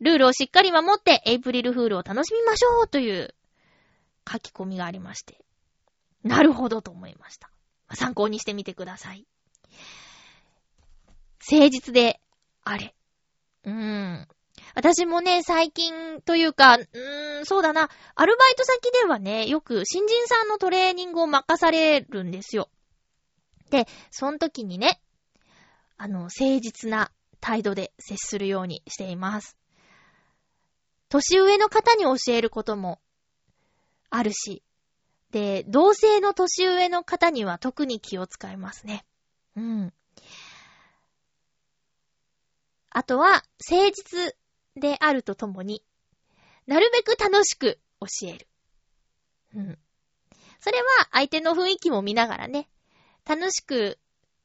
[0.00, 3.34] ルールをしっかり守ってエイプリルフールを楽しみましょうという
[4.30, 5.44] 書き込みがありまして。
[6.22, 7.50] なるほどと思いました。
[7.92, 9.26] 参考にしてみてください。
[11.50, 12.20] 誠実で
[12.62, 12.94] あれ。
[13.64, 14.28] うん。
[14.74, 17.90] 私もね、最近というか、うーん、そうだな。
[18.14, 22.68] アルバイト先ではね、よく新人さんのトレーニングを任されるんですよ。
[23.70, 25.00] で、その時にね、
[25.96, 29.56] あの、誠実な態度で接するようにしています。
[31.08, 33.00] 年上の方に教えることも
[34.10, 34.62] あるし、
[35.30, 39.04] で、同性の年上の方には特に気を使いますね。
[39.56, 39.92] うん。
[42.94, 44.34] あとは、誠実
[44.76, 45.82] であるとともに、
[46.66, 48.48] なるべく楽しく教える。
[49.56, 49.78] うん。
[50.60, 52.68] それは相手の雰囲気も見ながらね、
[53.28, 53.98] 楽しく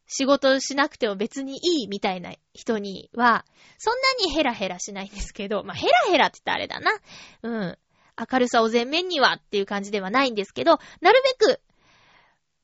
[0.08, 3.46] 仕事しなくても別にいいみたいな人には、
[3.78, 6.92] そんなにヘラヘラしないんですけど、まあ、ヘラヘラって言ったらあれだな。
[7.44, 7.78] うん。
[8.32, 11.62] 明るさを前面にはっていう感じではないんですけど、なるべく、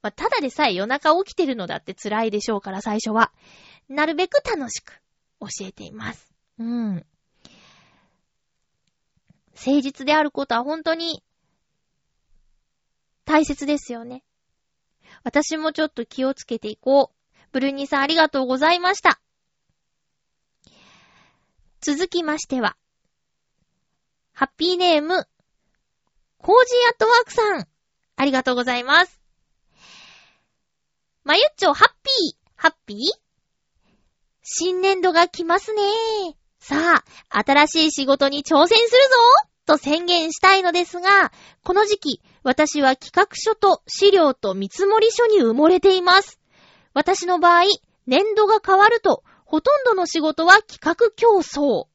[0.02, 3.32] まあ、ただでさえ夜中起きてるのだって辛いでしょうから最初は。
[3.88, 5.00] なるべく楽しく
[5.40, 6.34] 教えています。
[6.60, 7.06] うん。
[9.54, 11.24] 誠実であることは本当に
[13.26, 14.24] 大切ですよね。
[15.24, 17.16] 私もちょっと気をつけていこう。
[17.52, 19.22] ブルーニーさんありがとうございました。
[21.80, 22.76] 続きましては、
[24.34, 25.28] ハッピーネーム、
[26.38, 27.68] コージーアットワークさん、
[28.18, 29.22] ありがとうございます。
[31.24, 33.25] まゆっちょ、ハッピー、ハッピー？
[34.48, 35.82] 新年度が来ますね。
[36.60, 38.90] さあ、新しい仕事に挑戦するぞ
[39.66, 41.32] と宣言したいのですが、
[41.64, 46.40] この時期、私は企画書と資料と見積もり書に埋もれています。
[46.94, 47.64] 私の場合、
[48.06, 51.88] 年度が変わると、ほとんどの仕事は企画競争。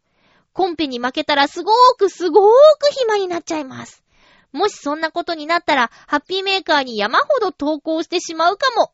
[0.52, 4.02] コンペに負けたらすごーくすごーく暇になっちゃいます。
[4.50, 8.90] もしそんなことになったら、ハッピーメーカーに山ほど投稿してしまうかも。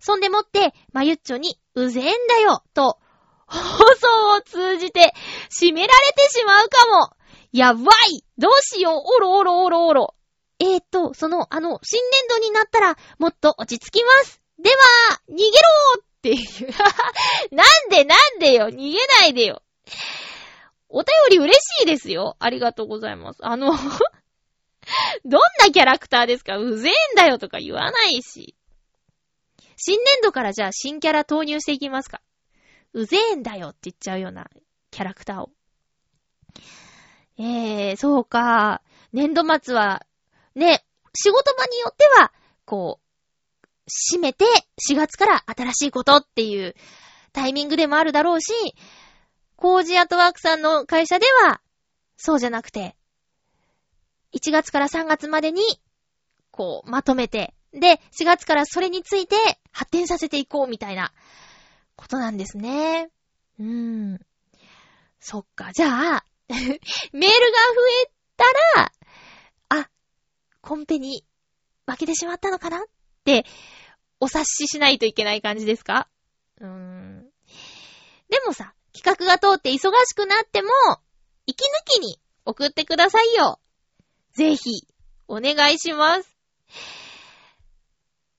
[0.00, 2.98] そんでもって、まゆっちょに、うぜえんだよ、と、
[3.46, 5.14] 放送を通じて、
[5.50, 7.16] 締められてしまうかも。
[7.52, 7.80] やば
[8.10, 10.14] いどうしようおろおろおろおろ。
[10.58, 14.40] えーと、その、あの、新年度になったら、もっと落ち着きます。
[14.58, 14.76] では、
[15.30, 16.74] 逃げろーっていう。
[17.54, 19.62] なんでなんでよ逃げないでよ。
[20.88, 22.36] お便り嬉しいですよ。
[22.40, 23.38] ありがとうございます。
[23.42, 23.72] あの
[25.24, 26.56] どんなキャラクターですか？
[26.58, 28.54] うぜえんだよとか言わないし。
[29.76, 32.20] 新年度からじゃあ新キャラ投入していきますか。
[32.92, 34.48] うぜえんだよって言っちゃうような
[34.90, 35.50] キャラクターを。
[37.38, 38.82] えー、そうか。
[39.12, 40.06] 年度末は、
[40.54, 40.84] ね、
[41.14, 42.32] 仕事場によっては、
[42.64, 43.06] こう、
[44.10, 44.44] 閉めて
[44.90, 46.74] 4月から新しいことっていう
[47.32, 48.52] タイミングでもあるだろうし、
[49.56, 51.60] コージアトワークさんの会社では、
[52.16, 52.96] そうじゃなくて、
[54.34, 55.62] 1月から3月までに、
[56.50, 59.36] こう、まとめて、で、4月からそれについて
[59.70, 61.12] 発展させていこうみたいな
[61.94, 63.10] ことなんですね。
[63.58, 64.20] うーん。
[65.20, 65.70] そっか。
[65.72, 66.78] じゃあ、 メールが
[67.22, 67.30] 増
[68.04, 68.44] えた
[68.80, 68.92] ら、
[69.68, 69.90] あ、
[70.60, 71.24] コンペに
[71.86, 72.78] 負けてしまったのかな？
[72.78, 72.82] っ
[73.24, 73.44] て、
[74.20, 76.08] お察ししないといけない感じですか？
[76.60, 77.30] うーん。
[78.28, 80.70] でもさ、企画が通って忙しくなっても、
[81.46, 83.60] 息抜きに送ってくださいよ。
[84.32, 84.86] ぜひ、
[85.28, 86.36] お願いします。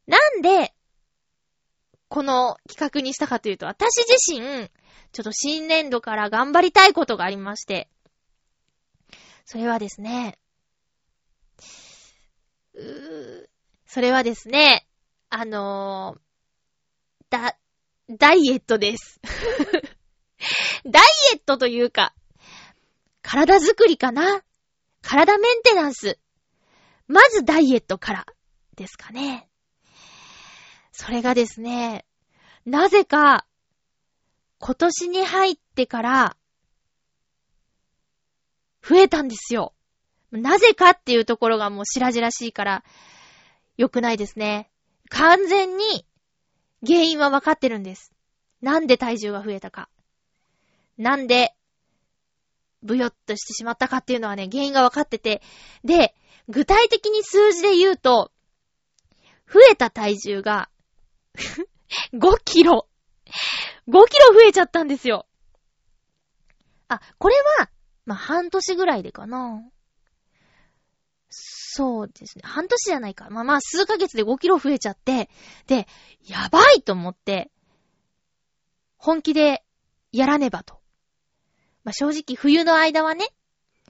[0.07, 0.73] なんで、
[2.09, 4.69] この企画にしたかというと、私自身、
[5.11, 7.89] ちょっと新年度から頑張りたいことがありまして、
[9.45, 10.37] それはですね、
[12.73, 13.49] うー、
[13.85, 14.87] それはですね、
[15.29, 16.21] あのー、
[17.29, 17.57] だ、
[18.09, 19.19] ダイエットです。
[20.85, 22.13] ダイエットというか、
[23.21, 24.43] 体づくりかな？
[25.01, 26.17] 体メンテナンス。
[27.07, 28.25] まずダイエットから
[28.75, 29.49] ですかね。
[30.99, 32.05] それがですね、
[32.65, 33.45] なぜか、
[34.57, 36.37] 今年に入ってから、
[38.81, 39.75] 増えたんですよ。
[40.31, 42.83] なぜかっていうところがもう白々しいから、
[43.77, 44.71] 良くないですね。
[45.09, 46.03] 完全に、
[46.83, 48.11] 原因はわかってるんです。
[48.63, 49.89] なんで体重が増えたか。
[50.97, 51.55] なんで、
[52.81, 55.43] ブヨッとしてしまったかっていうのはね、原因がわかってて。
[55.83, 56.15] で、
[56.49, 58.31] 具体的に数字で言うと、
[59.47, 60.71] 増えた体重が
[62.13, 62.87] 5キロ。
[63.87, 65.25] 5キロ増えちゃったんですよ。
[66.87, 67.69] あ、これは、
[68.05, 69.63] まあ、半年ぐらいでかな。
[71.29, 72.43] そうですね。
[72.45, 73.29] 半年じゃないか。
[73.29, 75.29] まあまあ、数ヶ月で5キロ増えちゃって、
[75.67, 75.87] で、
[76.25, 77.51] やばいと思って、
[78.97, 79.63] 本気で
[80.11, 80.79] やらねばと。
[81.83, 83.27] まあ正直冬の間はね、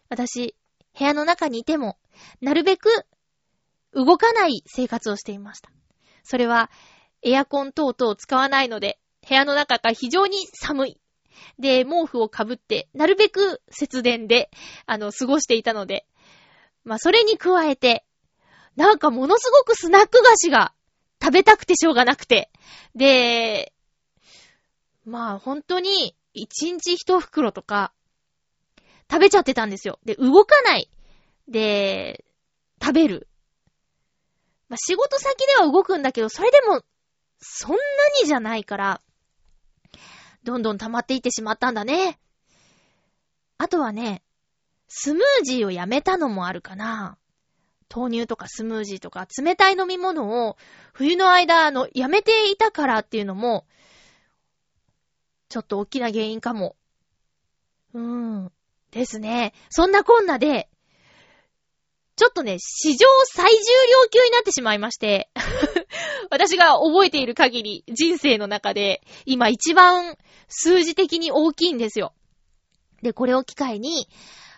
[0.09, 0.55] 私、
[0.97, 1.97] 部屋の中にいても、
[2.41, 2.89] なるべく
[3.93, 5.71] 動かない生活をしていました。
[6.23, 6.69] それは、
[7.27, 10.97] エアコン等々使わないので、部屋の中が非常に寒い。
[11.59, 14.49] で、毛布をかぶって、なるべく節電で、
[14.85, 16.05] あの、過ごしていたので、
[16.85, 18.05] まあ、それに加えて、
[18.77, 20.73] なんかものすごくスナック菓子が
[21.21, 22.49] 食べたくてしょうがなくて、
[22.95, 23.73] で、
[25.05, 27.91] まあ、本当に、一日一袋とか、
[29.09, 29.99] 食べちゃってたんですよ。
[30.05, 30.89] で、動かない。
[31.47, 32.23] で、
[32.81, 33.27] 食べる。
[34.69, 36.83] まあ、仕事先では動くんだけど、それでも、
[37.39, 37.77] そんな
[38.21, 39.01] にじゃないから、
[40.43, 42.19] どんどん溜まっていってしまったんだね。
[43.57, 44.23] あとはね、
[44.87, 47.17] スムージーをやめたのもあるかな。
[47.93, 50.57] 豆乳とかスムージーとか冷たい飲み物を
[50.93, 53.65] 冬の間、あの、やめていたからっていうのも、
[55.49, 56.75] ちょっと大きな原因かも。
[57.93, 58.51] うーん。
[58.91, 59.53] ですね。
[59.69, 60.69] そんなこんなで、
[62.17, 65.29] ちょっとね、史上最重量級になってしまいまして
[66.29, 72.13] 私が覚えている限り、人生の中で、今一番数字的に大きいんですよ。
[73.03, 74.09] で、これを機会に、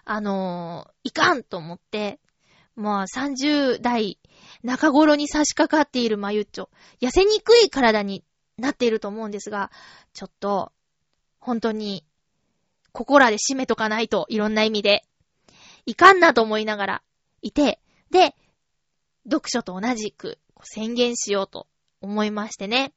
[0.05, 2.19] あのー、いかんと思って、
[2.75, 4.17] まあ30代
[4.63, 6.69] 中頃に差し掛かっているマユッチョ、
[7.01, 8.23] 痩せにくい体に
[8.57, 9.69] なっていると思うんですが、
[10.13, 10.71] ちょっと、
[11.39, 12.05] 本当に、
[12.93, 15.03] ここらで締めとかないと、いろんな意味で、
[15.85, 17.03] いかんなと思いながら、
[17.41, 17.79] いて、
[18.11, 18.35] で、
[19.25, 21.67] 読書と同じく宣言しようと
[22.01, 22.93] 思いましてね。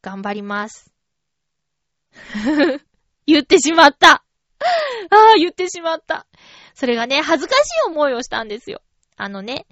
[0.00, 0.92] 頑張ります。
[3.26, 4.24] 言ってしまったあ
[5.34, 6.26] あ、言ってしまった。
[6.74, 8.82] それがね、恥ずかしい思いをしたんですよ。
[9.16, 9.66] あのね、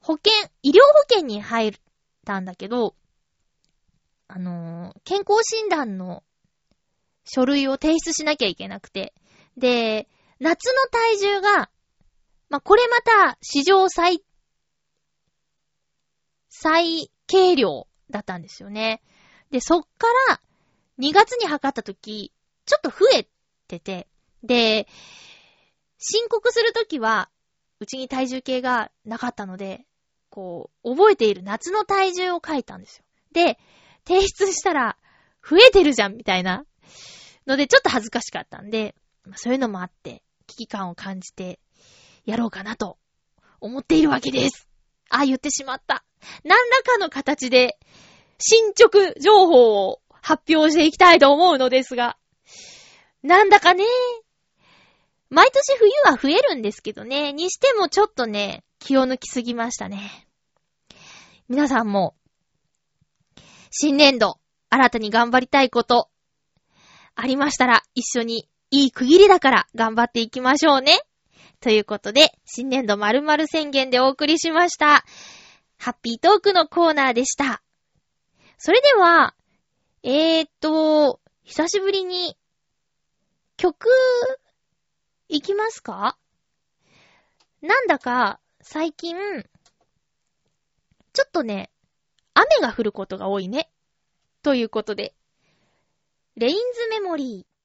[0.00, 1.72] 保険、医療保険に入っ
[2.24, 2.94] たんだけど、
[4.28, 6.22] あのー、健康診断の
[7.24, 9.14] 書類を提出しなきゃいけなくて、
[9.56, 11.70] で、夏の体重が、
[12.48, 14.22] まあ、これまた史上最、
[16.48, 19.02] 最軽量だったんですよね。
[19.50, 20.40] で、そっから
[20.98, 22.32] 2月に測った時、
[22.64, 23.28] ちょっと増え
[23.68, 24.08] てて、
[24.42, 24.86] で、
[25.98, 27.30] 申告するときは、
[27.80, 29.84] うちに体重計がなかったので、
[30.30, 33.04] こう、覚えている夏の体重を書いたんですよ。
[33.32, 33.58] で、
[34.06, 34.96] 提出したら、
[35.48, 36.64] 増えてるじゃん、みたいな。
[37.46, 38.94] ので、ちょっと恥ずかしかったんで、
[39.34, 41.60] そういうのもあって、危機感を感じて、
[42.24, 42.98] やろうかなと、
[43.60, 44.68] 思っているわけです。
[45.10, 46.04] あ、言ってしまった。
[46.44, 47.78] 何らかの形で、
[48.38, 52.16] 進捗情報を発表していきたいと思うのですが、
[53.22, 53.84] なんだかね、
[55.30, 60.28] 毎年冬は増えるんですけどね、にしてもちょっとね、気を抜きすぎましたね。
[61.48, 62.14] 皆さんも、
[63.70, 66.08] 新年度、新たに頑張りたいこと、
[67.14, 71.00] ありましたら、一緒にいい区切りだから頑張っていきましょうね。
[71.60, 75.04] ということで、新年度〇〇宣言でお送りしました。
[75.78, 77.62] ハッピートークのコーナーでした。
[78.58, 79.34] それでは、
[80.02, 82.36] えーっと、久しぶりに、
[83.56, 83.88] 曲、
[85.28, 86.18] いきますか？
[87.62, 89.16] なんだか、最近、
[91.12, 91.70] ちょっとね、
[92.34, 93.70] 雨が降ることが多いね。
[94.42, 95.14] ということで、
[96.36, 97.55] レインズメモリー。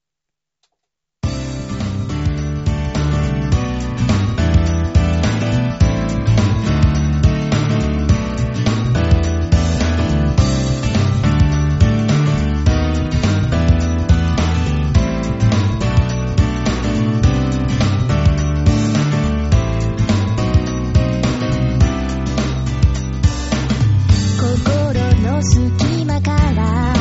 [25.44, 26.94] 隙間から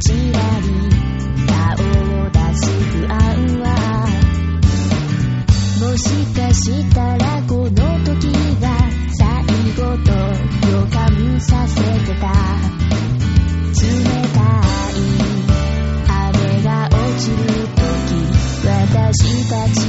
[0.00, 0.68] ちらり
[1.46, 1.74] 顔
[2.22, 3.16] を出す不安
[3.60, 3.66] は
[5.80, 6.04] もし
[6.34, 7.70] かしたらこの
[8.04, 8.64] 時が
[9.12, 9.24] 最
[9.74, 10.12] 後と
[10.70, 12.76] 予感させてた。
[13.76, 13.82] 冷
[14.32, 14.40] た
[14.90, 15.02] い
[16.08, 17.36] 雨が落ちる
[17.76, 17.84] 時
[18.66, 19.85] 私たち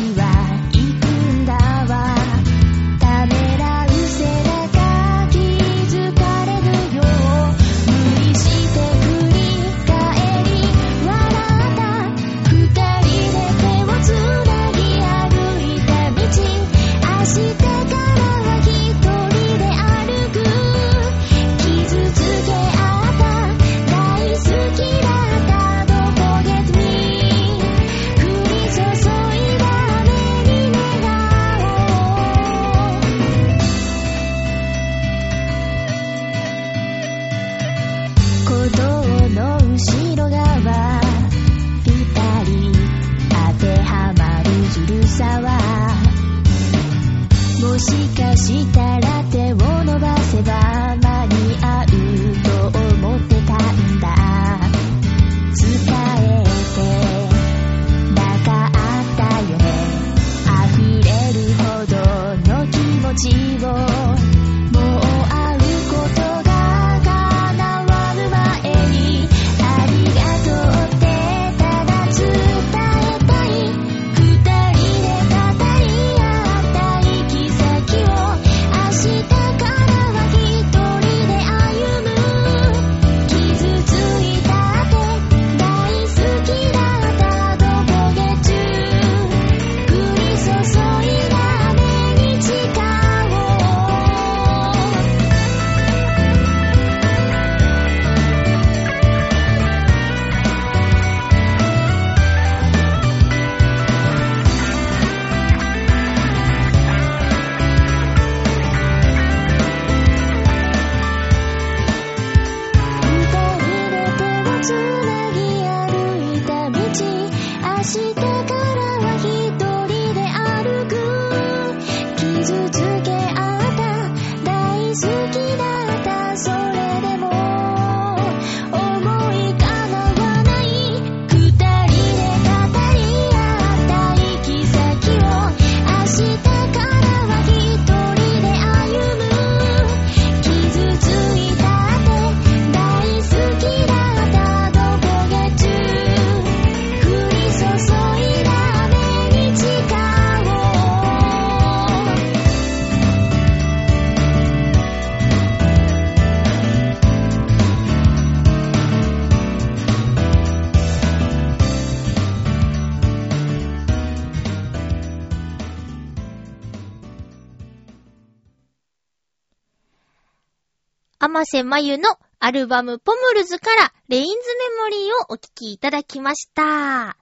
[171.28, 172.09] 甘瀬まゆの
[172.39, 174.99] アルバムポムルズからレインズメモリー
[175.30, 176.63] をお聴きいただきました。
[176.63, 177.17] ハッ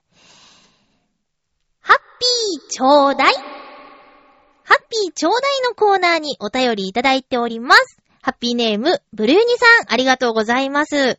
[1.88, 3.34] ピーちょうだい。
[4.62, 7.98] ハッピーちょうだいのコーナーにお便りいただいております。
[8.22, 11.18] ハッピーネーム、ブルーニさん、ありがとうございます。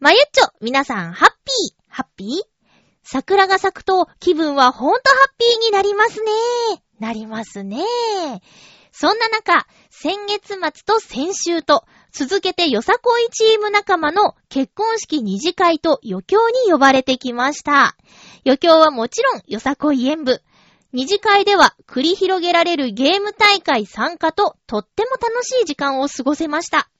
[0.00, 2.28] まゆっちょ、皆さん、ハッピー、ハッピー？
[3.04, 6.32] 桜が咲くと気分はほんとハッピーになりますね。
[6.98, 7.84] なりますね。
[8.90, 9.66] そんな中、
[9.96, 17.96] 先月末と先週と、続けてよさこいチーム仲間の結婚式二次会と余興に呼ばれてきました。
[18.44, 20.42] 余興はもちろんよさこい演舞。
[20.92, 26.90] 二次会では繰り広げられるゲーム大会参加ととっても楽しい時間を過ごせました。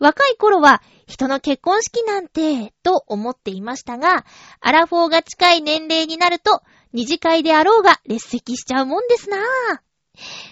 [0.00, 4.26] 若い頃は人の結婚式なんてと思っていましたが、
[4.60, 6.62] アラフォーが近い年齢になると
[6.92, 9.87] 二次会であろうが列席しちゃうもんですなぁ。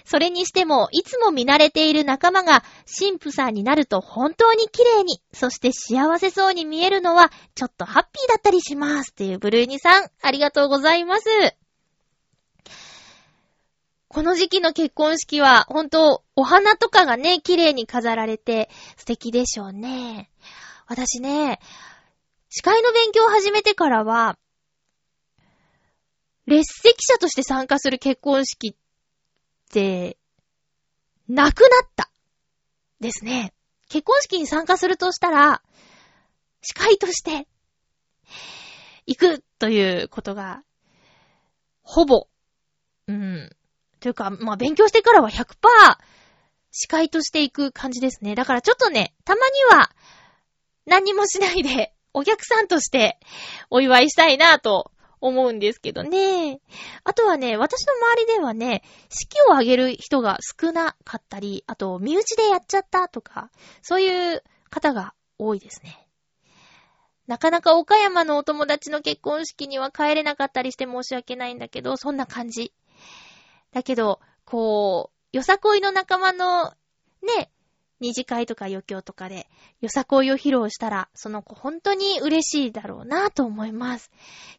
[0.05, 2.65] それにしても、いつも見慣れている仲間が、
[2.99, 9.11] 神父さんになると本当に綺麗に、そして幸せそうに見えるのは、ちょっとハッピーだったりします。
[9.11, 11.29] っていうブルーニさん、ありがとうございます。
[14.09, 20.31] この時期の結婚式は、本当お花とかがね、綺麗に飾られて、素敵でしょうね。
[20.87, 21.59] 私ね、
[22.49, 24.39] 司会の勉強を始めてからは、
[26.47, 28.86] 列席者として参加する結婚式っ、
[31.29, 32.11] なくなった。
[33.01, 33.53] ですね。
[33.89, 35.63] 結婚式に参加するとしたら、
[36.63, 37.47] 司会として、
[39.07, 40.63] 行くということが、
[41.83, 42.27] ほぼ、
[43.07, 43.51] うん。
[44.01, 45.55] というか、まあ、勉強してからは100%
[46.73, 48.35] 司会として行く感じですね。
[48.35, 49.91] だからちょっとね、たまには、
[50.85, 53.19] 何もしないで、お客さんとして
[53.71, 54.91] お祝いしたいなと
[55.27, 56.61] 思うんですけどね。
[57.05, 63.51] あとはね、私の周りではね、式を挙げる人が少なかったり、あと、身内でやっちゃったとか、
[63.83, 66.07] そういう方が多いですね。
[67.27, 72.73] なかなか岡山のお友達の結婚式には帰れなかったりして申し訳ないんだけど、そんな感じ。
[73.73, 76.73] だけど、こう、よさこいの仲間の、
[77.39, 77.51] ね、
[78.01, 79.49] 二次会とか余興とかで、
[79.81, 84.11] よさこいを披露したら、その子本当に嬉しいだろうなと思います。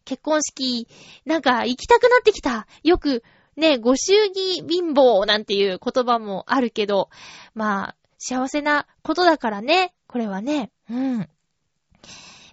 [0.06, 0.88] 結婚式、
[1.26, 2.66] なんか行きたくなってきた。
[2.84, 3.24] よく、
[3.56, 7.10] ね、ご祝儀貧乏なんていう言葉もあるけど、
[7.54, 11.30] まあ、幸せなことだからね、これはね、うん。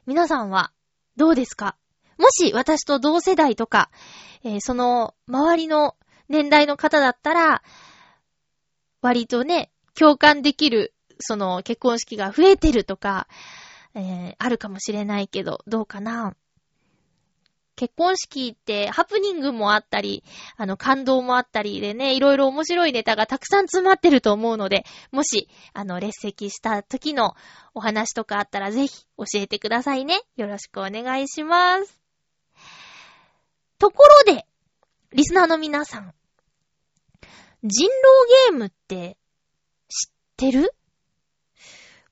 [0.06, 0.70] 皆さんは、
[1.16, 1.76] どうですか？
[2.18, 3.90] もし私と同世代とか、
[4.44, 5.96] えー、その周りの
[6.28, 7.62] 年代の方だったら、
[9.00, 13.28] 割とね、共感できる、その結婚式が増えてるとか、
[13.94, 16.34] えー、あるかもしれないけど、どうかな
[17.76, 20.22] 結婚式ってハプニングもあったり、
[20.56, 27.34] あの感動もあったりでね、いろいろ面白いネタがたくさん詰まってると思うので、もし、あの、列席した時の
[27.74, 30.20] お話とかあったらぜひ教えてくださいね。
[30.36, 32.00] よろしくお願いします。
[33.78, 34.46] ところで、
[35.12, 36.14] リスナーの皆さん、
[37.64, 37.88] 人
[38.50, 39.16] 狼ゲームって
[40.34, 40.74] ってる？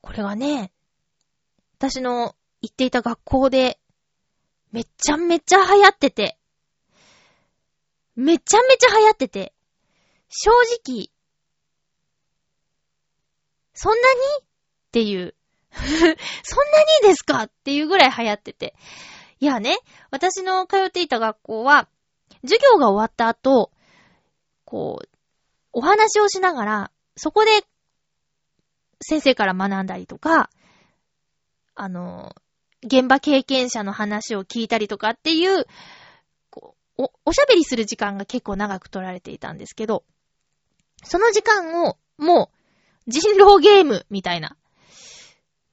[0.00, 0.72] これはね、
[1.78, 3.80] 私の行っていた学校で、
[4.70, 6.38] めちゃめちゃ流行ってて、
[8.14, 9.52] めちゃめちゃ流行ってて、
[10.28, 10.50] 正
[10.86, 11.10] 直、
[13.74, 14.20] そんなに？
[14.42, 14.44] っ
[14.92, 15.34] ていう、
[15.72, 16.16] そんなに
[17.02, 17.44] ですか？
[17.44, 18.76] っていうぐらい流行ってて。
[19.40, 19.78] いやね、
[20.12, 21.88] 私の通っていた学校は、
[22.42, 23.72] 授業が終わった後、
[24.64, 25.08] こう、
[25.72, 27.50] お話をしながら、そこで
[29.02, 30.50] 先生から学んだりとか、
[31.74, 32.34] あの、
[32.84, 35.66] 現場経験者の話を聞いたりとかっていう、
[36.50, 40.04] こうお、おしゃべりする時間が結構長く取られていたんですけど、
[41.04, 42.50] その時間を、も
[43.06, 44.56] う、人狼ゲームみたいな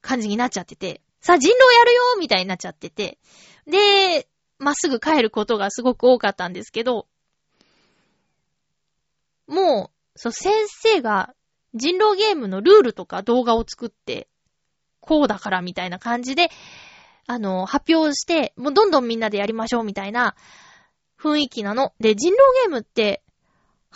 [0.01, 3.19] 感じになっちゃってて、さあ人狼やるよみたいになっちゃってて、
[3.67, 4.27] で、
[4.57, 7.07] まっすぐ帰ることがすごく多かったんですけど、
[9.47, 11.33] もう、そう、先生が
[11.73, 14.27] 人狼ゲームのルールとか動画を作って、
[14.99, 16.49] こうだからみたいな感じで、
[17.27, 20.35] あの、発表して、もうどんどんみんなでやりましょうみたいな
[21.21, 21.93] 雰囲気なの。
[21.99, 23.21] で、人狼ゲームって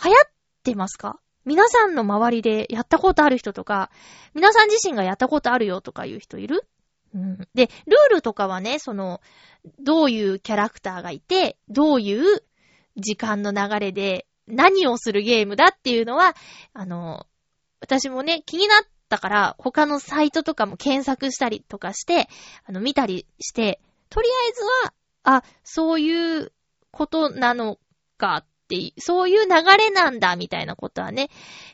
[0.02, 0.30] 流行っ
[0.62, 1.18] てますか？
[1.44, 3.90] 皆さんの周りでやったことある人とか、
[4.34, 6.66] 皆さん自身がやったことあるよとかいう人いる？
[7.14, 7.38] うん。
[7.54, 9.20] で、ルールとかはね、その、
[9.78, 12.42] どういうキャラクターがいて、どういう
[12.96, 16.34] 時間の流れで何をするゲームだっていうのは、
[16.72, 17.26] あの、
[17.84, 22.28] 私もね、気になったから、他のサイトとかも検索したりとかして、
[22.64, 23.78] あの、見たりして、
[24.08, 24.94] とりあえずは、
[25.36, 26.52] あ、そういう
[26.90, 27.78] ことなの
[28.16, 31.28] かって、そういう流れなんだ、みたいなことはね、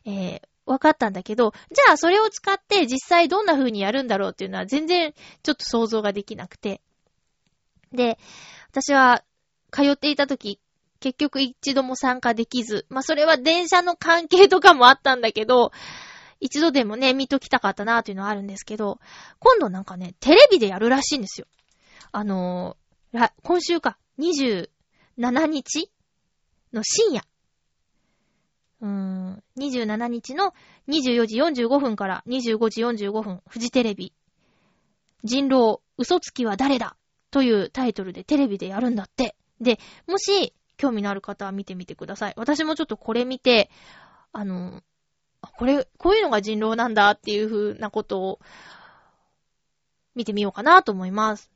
[0.04, 6.80] えー、分かったんだけど、じゃあそれを使って実際どんな風にやるんだろうっていうのは全然ちょっと想像ができなくて。
[7.92, 8.18] で、
[8.70, 9.22] 私は
[9.70, 10.60] 通っていた時、
[11.00, 15.72] 結局一度も参加できず、まあそれは電車の関係とかもあったんだけど、
[16.40, 18.98] 一度でもね、見ときたかったなというのはあるんですけど、
[19.38, 21.46] 今度なんかね、テレビでやるらしいんですよ。
[22.12, 24.66] あのー、今週か、27
[25.46, 25.90] 日
[26.72, 27.22] の深夜。
[28.80, 30.54] うーん、27日の
[30.88, 34.14] 24時45分から25時45分、フジテレビ。
[35.24, 36.96] 人狼、嘘つきは誰だ？
[37.30, 39.36] というタイトルでテレビでやるんだって。
[39.60, 42.34] で、もし、興味のある方は見てみてください。
[42.36, 43.70] 私もちょっとこれ見て、
[44.32, 44.82] あの、
[45.58, 48.38] これ、こういうのが人狼なんだっていう風なことを
[50.14, 51.50] 見てみようかなと思います。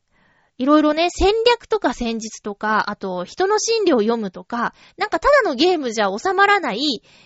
[0.58, 6.78] いろいろね、戦略とか戦術とか、あと人の心理を読むとか、なんかただのゲームじゃ収まらない、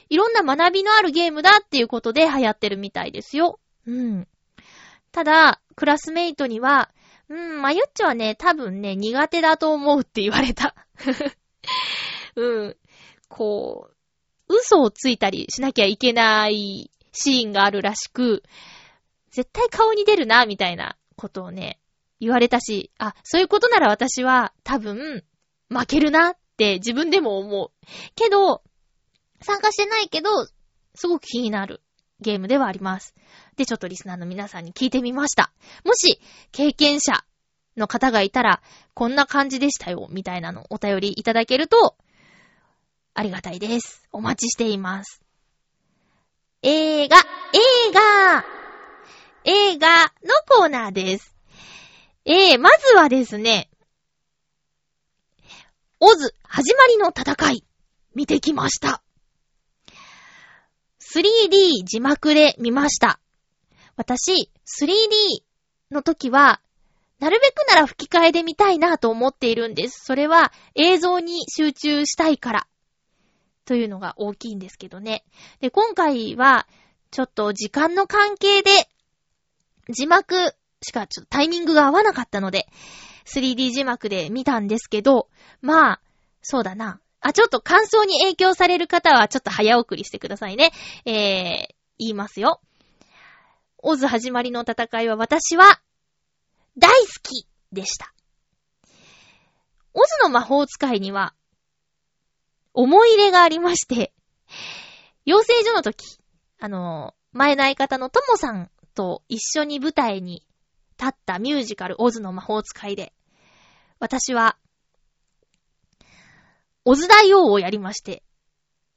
[0.08, 3.58] いろんな学びのあるゲームだっていうことで流行ってるみたいですよ。
[3.86, 4.28] うん。
[5.10, 6.90] ただ、クラスメイトには、
[7.28, 10.74] うん、まゆっちょはね、多分ね、苦手だと思うって言われた。
[12.36, 12.76] うん。
[13.28, 13.90] こ
[14.48, 18.42] う、嘘をついたりしなきゃいけないシーンがあるらしく、
[19.30, 21.78] 絶対顔に出るな、みたいなことをね、
[22.20, 25.24] 言われたし、あ、そういうことなら私は多分、
[25.68, 27.70] 負けるなって自分でも思う。
[28.14, 28.62] けど、
[29.40, 30.30] 参加してないけど、
[30.94, 31.82] すごく気になる
[32.20, 33.14] ゲームではあります。
[33.56, 35.52] で、ちょっとリスナーの皆さんに聞いてみました。
[35.84, 37.24] もし、経験者
[37.78, 38.60] の方がいたら、
[38.94, 41.96] こんな感じでしたよ、みたいなのお便りいただけると、
[43.14, 44.06] ありがたいです。
[44.12, 45.22] お待ちしています。
[46.62, 47.22] 映画、映
[47.92, 48.44] 画
[49.44, 51.34] 映画のコーナーです。
[52.24, 53.70] えー、まずはですね、
[56.00, 57.64] オズ、始まりの戦い、
[58.14, 59.02] 見てきました。
[61.00, 63.18] 3D 字幕で見ました。
[63.96, 65.42] 私、3D
[65.90, 66.60] の時は、
[67.18, 70.04] なるべくなら吹き替えで見たいなと思っているんです。
[70.04, 72.66] それは映像に集中したいから。
[73.64, 75.24] というのが大きいんですけどね。
[75.60, 76.66] で、今回は、
[77.10, 78.70] ちょっと時間の関係で、
[79.90, 82.66] 字幕しかちょっとタイミングが合わなかったので、
[83.26, 85.28] 3D 字幕で見たんですけど、
[85.60, 86.00] まあ、
[86.40, 87.00] そうだな。
[87.20, 90.70] あ、ちょっと感想に影響される方はちょっと早送りしてくださいね。
[91.04, 92.60] えー、言いますよ。
[93.78, 95.80] オズ始まりの戦いは私は
[96.78, 98.14] 大好きでした。
[99.94, 101.34] オズの魔法使いには、
[102.72, 104.12] 思い入れがありまして、
[105.24, 106.18] 養成所の時、
[106.60, 110.46] あの、前の相方のともさんと一緒に舞台に
[110.98, 113.12] 立ったミュージカルオズの魔法使いで、
[113.98, 114.56] 私は、
[116.84, 118.22] オズ大王をやりまして、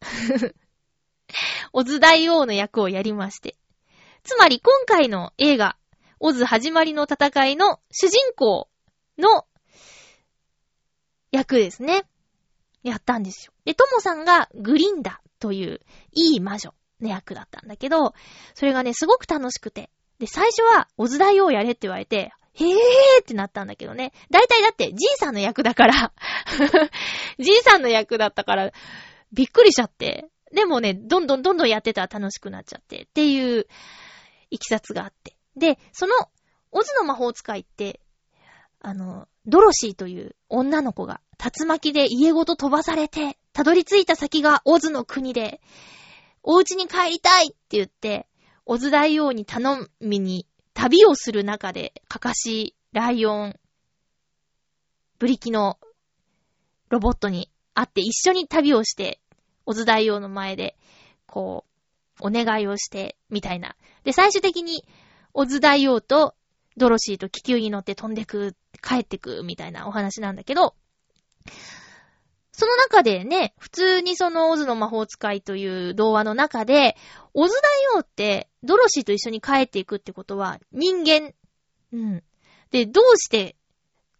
[1.73, 3.57] オズ大王の役をやりまして、
[4.23, 5.77] つまり今回の映画、
[6.24, 8.69] オズ始まりの戦いの主人公
[9.17, 9.47] の
[11.32, 12.03] 役ですね。
[12.84, 13.53] やったんですよ。
[13.65, 15.80] で、トモさんがグリンダという
[16.13, 18.13] いい魔女の役だったんだけど、
[18.53, 19.89] それがね、すごく楽しくて。
[20.19, 22.76] で、最初は、オズ大王やれって言われて、へー
[23.22, 24.13] ってなったんだけどね。
[24.30, 26.13] だいたいだって、じいさんの役だから
[27.39, 28.72] じいさんの役だったから、
[29.34, 30.30] びっくりしちゃって。
[30.53, 33.65] でもね、どんどんどんどんやってたら楽しくなっちゃって、っていう、
[34.51, 35.36] いきさつがあって。
[35.56, 36.14] で、その、
[36.72, 37.99] オズの魔法使いって、
[38.80, 45.62] あの、ドロシーという女の子が竜巻で家ごと飛ばされて、たどり着いた先がオズの国で、
[46.43, 48.28] お家に帰りたいって言って、
[48.66, 53.60] オズ大王に頼みに旅をする中で、カカシ、ライオン、
[55.20, 55.78] ブリキの
[56.89, 59.20] ロボットに会って一緒に旅をして、
[59.66, 60.76] オズ大王の前で、
[61.26, 61.66] こ
[62.20, 63.76] う、お願いをして、みたいな。
[64.04, 64.84] で、最終的に、
[65.34, 66.36] オズ大王と
[66.77, 70.75] ドロシーと気球に乗って飛んでく、帰ってく、みたいなお話なんだけど、
[72.51, 76.95] その中でね、普通にそのオズの魔法使いという童話の中で、
[77.34, 77.53] オズ
[77.93, 81.34] 大王ってドロシーと一緒に帰っていくってことは人間。
[81.93, 82.23] うん。
[82.71, 83.55] で、どうして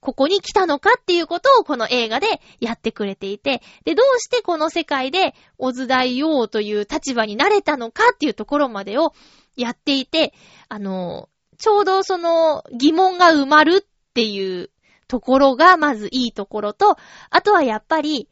[0.02, 9.14] ここに来たのかっていうことをこの映画でやってくれていて、で、どうしてこの世界でオズ大王という立場になれたのかっていうところまでを
[9.56, 10.34] やっていて、
[10.70, 14.72] あの、ちょうどその疑問が埋まるっていう
[15.08, 16.98] ところがまずいいところと、
[17.30, 18.30] あとはやっぱり、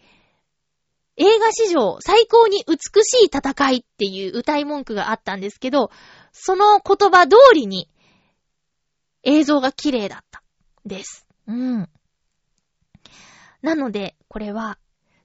[1.18, 5.92] 映画史上最高に美しい戦いっていう歌い文句があったんですけど、
[6.32, 7.90] その言葉通りに
[9.24, 10.42] 映像が綺麗だった。
[10.86, 11.28] です。
[11.48, 11.90] うん。
[13.62, 14.78] なので、これは、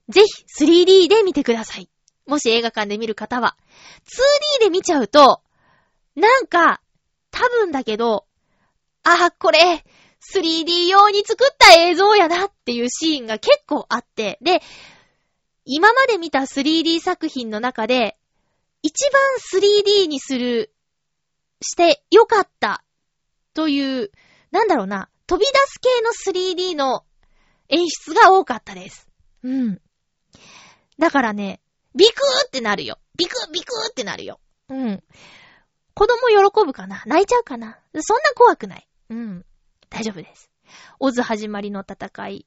[0.09, 0.21] ぜ
[0.57, 1.89] ひ 3D で見てください。
[2.27, 3.55] もし映画館で見る方は。
[4.59, 5.41] 2D で見ちゃうと、
[6.15, 6.81] なんか、
[7.31, 8.25] 多分だけど、
[9.03, 9.85] あ、これ、
[10.33, 14.61] 3D 用に作った映像やなっていうシーンが結構あって、で、
[15.65, 18.17] 今まで見た 3D 作品の中で、
[18.81, 19.21] 一番
[19.61, 20.73] 3D にする、
[21.61, 22.83] してよかった
[23.53, 24.11] という、
[24.51, 27.03] なんだろうな、飛び出す系の 3D の
[27.69, 29.07] 演出が多かったです。
[29.43, 29.81] うん。
[30.97, 31.61] だからね、
[31.95, 32.99] ビクーってなるよ。
[33.17, 34.39] ビクービクーってなるよ。
[34.69, 35.03] うん。
[35.95, 37.01] 子供喜ぶかな？
[37.05, 37.79] 泣いちゃうかな？
[37.99, 38.87] そんな怖くない。
[39.09, 39.45] うん。
[39.89, 40.51] 大丈夫です。
[40.99, 42.45] オズ始まりの戦い、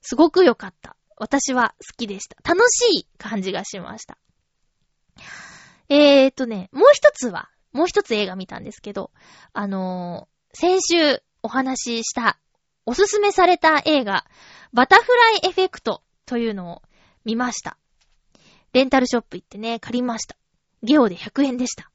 [0.00, 0.96] すごく良かった。
[1.16, 2.36] 私は好きでした。
[2.48, 4.16] 楽しい感じがしました。
[5.88, 9.10] えーとね、もう一つは、もう一つ映画見たんですけど、
[9.52, 12.38] あのー、先週お話しした、
[12.86, 14.24] おすすめされた映画、
[14.72, 15.02] バタフ
[15.42, 16.82] ライエフェクトというのを
[17.24, 17.76] 見ました。
[18.72, 20.36] レンタルショップ行ってね、借りました。
[20.82, 21.90] ゲオで100円でした。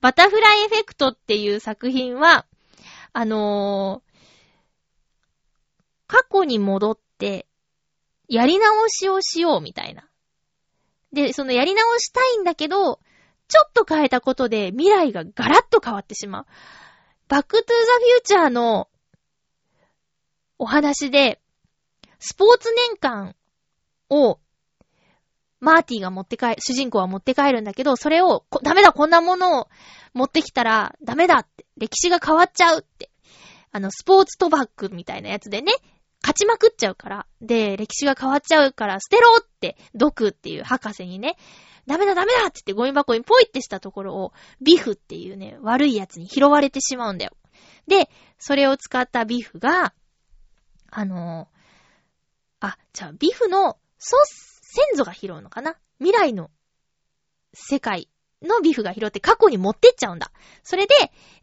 [0.00, 2.46] バタフライエフェクトっていう作品は、
[3.12, 4.12] あのー、
[6.06, 7.46] 過去に戻って、
[8.28, 10.08] やり直しをしようみたいな。
[11.12, 13.00] で、そのやり直したいんだけど、
[13.48, 16.46] ちょっと変えたことで未来がガラッと変わってしまう。
[17.28, 18.88] バックトゥーザフューチャーの
[20.58, 21.40] お話で、
[22.18, 23.34] スポーツ年鑑
[24.10, 24.38] を
[25.60, 29.68] マーティが持って帰、主人公は持って帰るんだけど、それを、ダメだ、こんなものを
[30.14, 33.10] 持ってきたら、ダメだって、歴史が変わっちゃうって。
[33.72, 35.72] あの、スポーツ賭博みたいなやつでね、
[36.22, 41.36] 勝ちまくっちゃうから、で、歴史が変わっちゃうから、捨てろって、ドクっていう博士にね、
[41.86, 47.32] ダメだダメだって言ってゴミ箱にポイってしたところを、ビフっていうね、悪いやつに拾われてしまうんだよ。
[47.86, 49.94] で、それを使ったビフが、
[50.90, 55.76] あのー、あ、じゃあ、ビフの、ソス先祖が拾うのかな？
[55.98, 56.50] 未来の
[57.54, 58.08] 世界
[58.42, 60.30] のビフが拾って過去に持ってっちゃうんだ。
[60.62, 60.94] それで、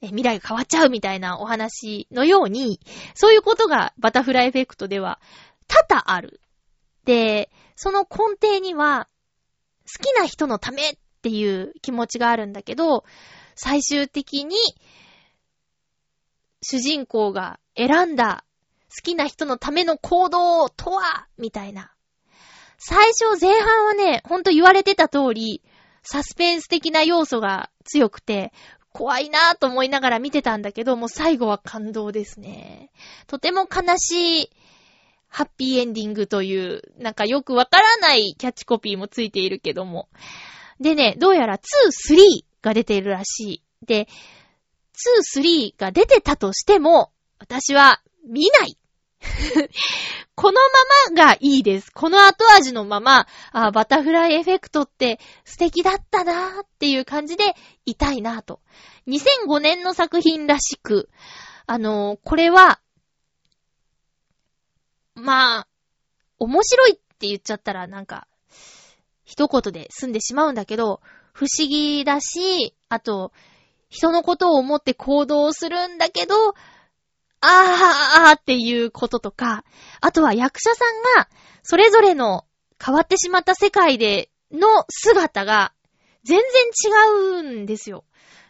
[0.02, 2.80] 未来が変わっちゃうみたいなお話のように、
[3.16, 5.20] そういうことがバタフライエフェクトでは
[5.68, 6.40] 多々ある。
[7.04, 9.10] で、その根底には、
[9.92, 13.04] 好きな人のためっていう気持ちがあるんだけど、
[13.56, 14.56] 最終的に、
[16.62, 18.46] 主人公が選んだ
[18.96, 21.95] 好きな人のための行動とは、みたいな
[22.78, 25.62] 最初前半はね、ほんと言われてた通り、
[26.04, 28.54] サスペンス的な要素が強くて、
[28.92, 32.92] 怖いなぁと思いながら見てたんだけど、もう最後は感動ですね。
[33.28, 34.50] とても悲しい、
[35.28, 40.08] ハッピーエンディングという、なんかよくわからないキャッチコピーもついているけども。
[40.80, 41.62] でね、どうやら2、
[42.10, 43.64] 3が出ているらしい。
[43.86, 44.08] で、
[45.36, 48.78] 2、3が出てたとしても、私は見ない
[50.36, 50.60] この
[51.10, 51.92] ままがいいです。
[51.92, 57.56] この後味のまま、あバタフライエフェクトって素敵だったなーっていう感じで
[57.86, 58.62] いたいなと。
[59.08, 61.10] 2005年の作品らしく、
[61.68, 62.80] あのー、これは、
[65.16, 65.68] まあ、
[66.40, 68.28] 面白いって言っちゃったらなんか、
[69.24, 71.02] 一言で済んでしまうんだけど、
[71.34, 73.32] 不思議だし、あと、
[73.90, 76.36] 人のことを思って行動するんだけど、
[77.46, 79.64] あーあーっていうこととか、
[80.02, 81.30] あとは役者さんが、
[81.64, 82.46] それぞれの
[82.84, 85.74] 変わってしまった世界での姿が
[86.24, 88.06] 全然違うんですよ。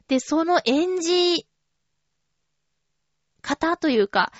[0.07, 1.47] で、その演じ
[3.41, 4.31] 方というか、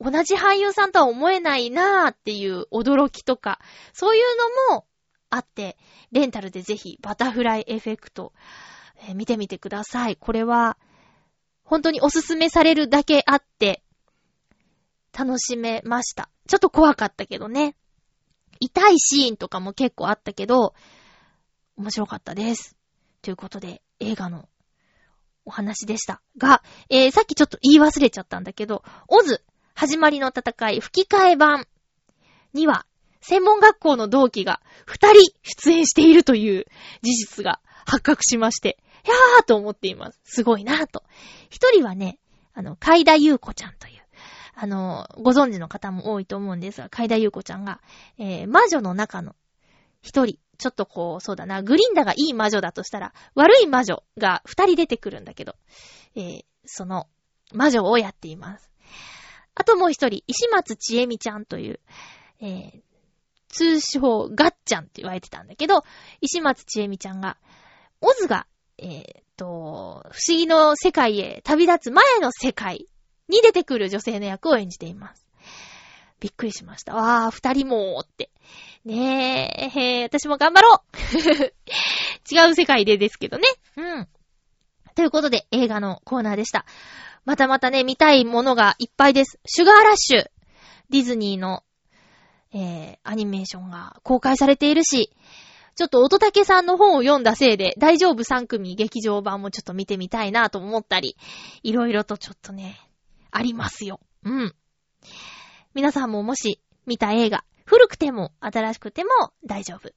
[0.00, 3.58] 同じ俳優さんとは思えないなーっていう驚きとか、
[3.92, 4.24] そういう
[4.70, 4.86] のも
[5.30, 5.76] あって、
[6.12, 8.32] レンタルでぜひバタフライエフェクト、
[9.08, 10.16] えー、見てみてください。
[10.16, 10.78] これは、
[11.68, 13.82] 本当におすすめされるだけあって、
[15.16, 16.30] 楽しめました。
[16.46, 17.76] ちょっと怖かったけどね。
[18.58, 20.74] 痛いシーンとかも結構あったけど、
[21.76, 22.74] 面白かったです。
[23.20, 24.48] ということで、映画の
[25.44, 26.22] お話でした。
[26.38, 29.44] が、えー、さっきちょっと言い忘れちゃったんだけど、オズ、
[29.74, 31.66] 始まりの戦い、吹き替え版
[32.54, 32.86] には、
[33.20, 36.64] 専門学校の同期が二人出演しているという
[37.02, 40.20] 事実が発覚しまして、やーと思っています。
[40.24, 41.02] すごいなーと。
[41.50, 42.18] 一人はね、
[42.54, 44.02] あの、海田優子ちゃんという、
[44.54, 47.80] あの、ご存知の方も多いと思うんですが、海田優子ちゃんが、
[48.18, 49.36] えー、魔女の中の
[50.02, 55.54] 一人、ちょっとこう、そうだな、グリンダがいい魔女だとしたら、悪い魔女が二人出てくるんだけど、
[56.16, 57.06] えー、その、
[57.52, 58.68] 魔女をやっています。
[59.54, 61.80] あともう一人、石松千恵美ちゃんという、
[62.40, 62.82] えー、
[63.48, 65.84] 通称、ガッチャンって言われてたんだけど、
[66.20, 67.38] 石松千恵美ちゃんが、
[68.00, 68.46] オズが
[68.78, 72.86] えー、っと、不思議の世界へ旅立つ前の世界
[73.28, 75.26] に出てくる女性の役を演じています。
[76.20, 76.94] びっくりしました。
[76.94, 78.30] わー、二人もーって。
[78.84, 80.96] ねえ、へえ、私も頑張ろう
[82.34, 83.44] 違う世界でですけどね。
[83.76, 84.08] うん。
[84.94, 86.64] ということで、映画のコーナーでした。
[87.24, 89.38] またまたね、見たいものがいっぱいです。
[89.46, 90.30] シュガーラッシュ。
[90.90, 91.62] ディズニーの、
[92.52, 95.12] えー、アニメーションが公開されているし、
[95.78, 101.16] ちょっと乙竹さんの本を読んだせいで、大丈夫3組劇場版もちょっと見てみたいなと思ったり、
[101.62, 102.80] いろいろとちょっとね、
[103.30, 104.00] ありますよ。
[104.24, 104.56] うん。
[105.74, 109.10] 皆さんももし見た映画、古くても新しくても
[109.46, 109.92] 大丈夫。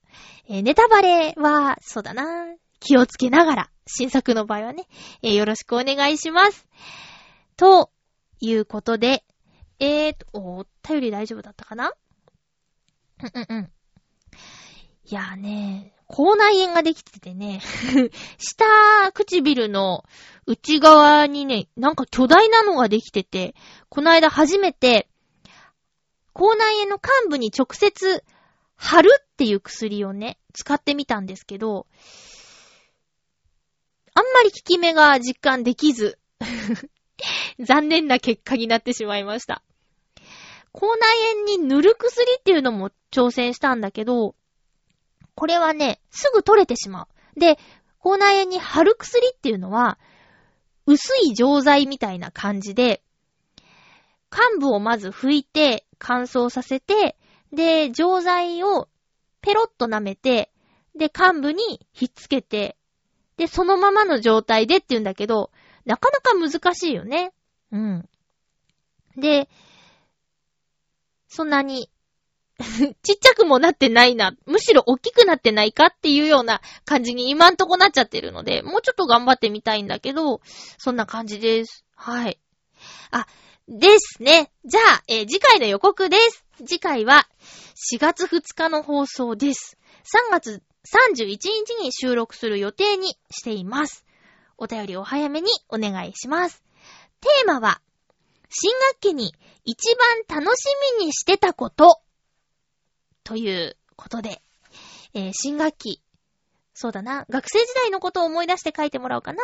[0.47, 2.45] えー、ネタバレは、そうだな、
[2.79, 4.85] 気をつけながら、新作の場合はね、
[5.23, 6.67] えー、よろしくお願いします。
[7.57, 7.89] と
[8.39, 9.23] いうことで、
[9.79, 11.91] えーと、お便り大丈夫だったかな？
[13.23, 13.71] うんうんうん。
[15.11, 17.59] いやーね、口内炎ができててね、
[18.39, 20.05] 下唇の
[20.45, 23.53] 内側にね、なんか巨大なのができてて、
[23.89, 25.09] この間初めて、
[26.31, 28.23] 口内炎の幹部に直接
[28.77, 31.87] 貼るっていう薬をね、使ってみたんですけど、
[34.13, 36.19] あんまり効き目が実感できず
[37.59, 39.61] 残念な結果になってしまいました。
[40.71, 44.35] 口内炎に塗る薬っていうのも挑戦したんだけど、
[45.35, 47.03] これはね、すぐ取れてしま
[47.35, 47.39] う。
[47.39, 47.57] で、
[47.99, 49.99] 口内炎に貼る薬っていうのは、
[50.85, 53.03] 薄い錠剤みたいな感じで、
[54.31, 57.17] 幹部をまず拭いて、乾燥させて、
[57.53, 58.87] で、錠剤を
[59.41, 60.51] ペロッと舐めて、
[60.95, 62.77] で、幹部にひっつけて、
[63.37, 65.51] で、そのままの状態でって言うんだけど、
[65.85, 67.33] なかなか難しいよね。
[67.71, 68.09] うん。
[69.17, 69.49] で、
[71.27, 71.89] そんなに
[73.03, 80.41] ちっちゃくもなってないな、むしろ大きくなってないかっていうような感じに今んとこなっちゃってるので、もうちょっと頑張ってみたいんだけど、
[80.77, 81.85] そんな感じです。
[81.95, 82.39] はい。
[83.11, 83.27] あ、
[83.67, 84.51] ですね。
[84.65, 86.45] じゃあ、えー、次回の予告です。
[86.65, 87.27] 次回は
[87.93, 89.77] 4月2日の放送です。
[90.03, 91.47] 3月31日
[91.81, 94.05] に収録する予定にしています。
[94.57, 96.63] お便りお早めにお願いします。
[97.21, 97.81] テーマは、
[98.49, 99.33] 新学期に
[99.63, 100.65] 一番楽し
[100.99, 102.01] みにしてたこと
[103.23, 104.41] ということで、
[105.13, 106.01] えー、新学期、
[106.73, 109.43] そうだな、学生時代のことを思い出して書いてもらおうかな。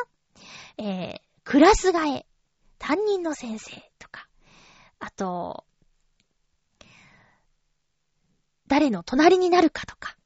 [0.77, 2.25] えー、クラス替え、
[2.79, 4.27] 担任の先生とか、
[4.99, 5.65] あと、
[8.67, 10.17] 誰の隣になるかとか、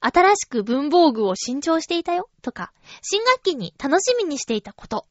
[0.00, 2.28] 新しく文房具を新調していたよ。
[2.42, 2.72] とか、
[3.02, 5.06] 新学期に楽しみにしていたこと、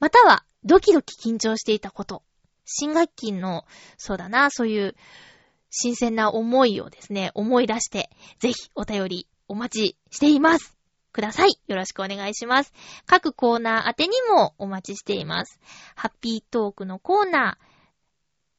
[0.00, 2.22] またはドキドキ緊張していたこと、
[2.64, 3.64] 新学期の、
[3.98, 4.96] そうだな、そういう
[5.70, 10.76] 新鮮な思いをですね、思い出して、ぜひお便りお待ちしています。
[11.12, 11.50] ください。
[11.66, 12.72] よろしくお願いします。
[13.06, 15.58] 各コーナー宛てにもお待ちしています。
[15.96, 17.70] ハッピートークのコーナー、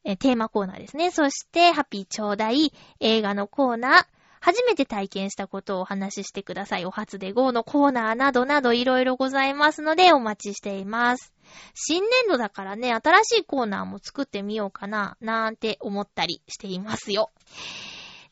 [0.04, 1.10] えテーマコーナーですね。
[1.10, 4.06] そして、ハッピーちょうだい、映画のコーナー、
[4.44, 6.84] 初めて体験したことをお話ししてください。
[6.84, 11.32] お初で GO のコーナーなどなどいろいろございますのでお待ちしています。
[11.74, 17.30] 新年度だからね、新しいコーナーも作ってみようかな、なんて思ったりしていますよ。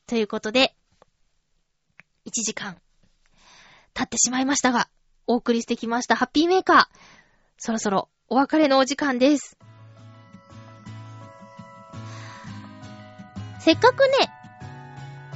[0.09, 0.75] ということで、
[2.27, 2.77] 1時間
[3.95, 4.89] 経ってしまいましたが、
[5.29, 6.99] お送りしてきましたハッピーメーカー。
[7.57, 9.57] そろそろお別れのお時間です。
[13.61, 14.40] せっかくね、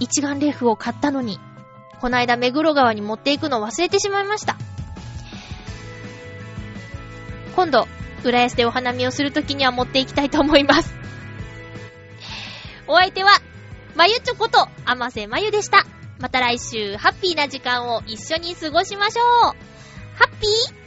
[0.00, 1.38] 一眼レフを買ったのに、
[2.00, 4.56] こないだ目黒川に持っていくのを忘れてしまいました。
[7.54, 7.86] 今度、
[8.24, 10.94] 浦安でお花見をするときには持っていきたいと思います。
[12.86, 13.40] お相手は、
[13.94, 15.86] まゆちょこと、あませまゆでした。
[16.18, 19.24] また来週、ハッピーな時間を一緒に過ごしましょう。
[20.16, 20.83] ハッピー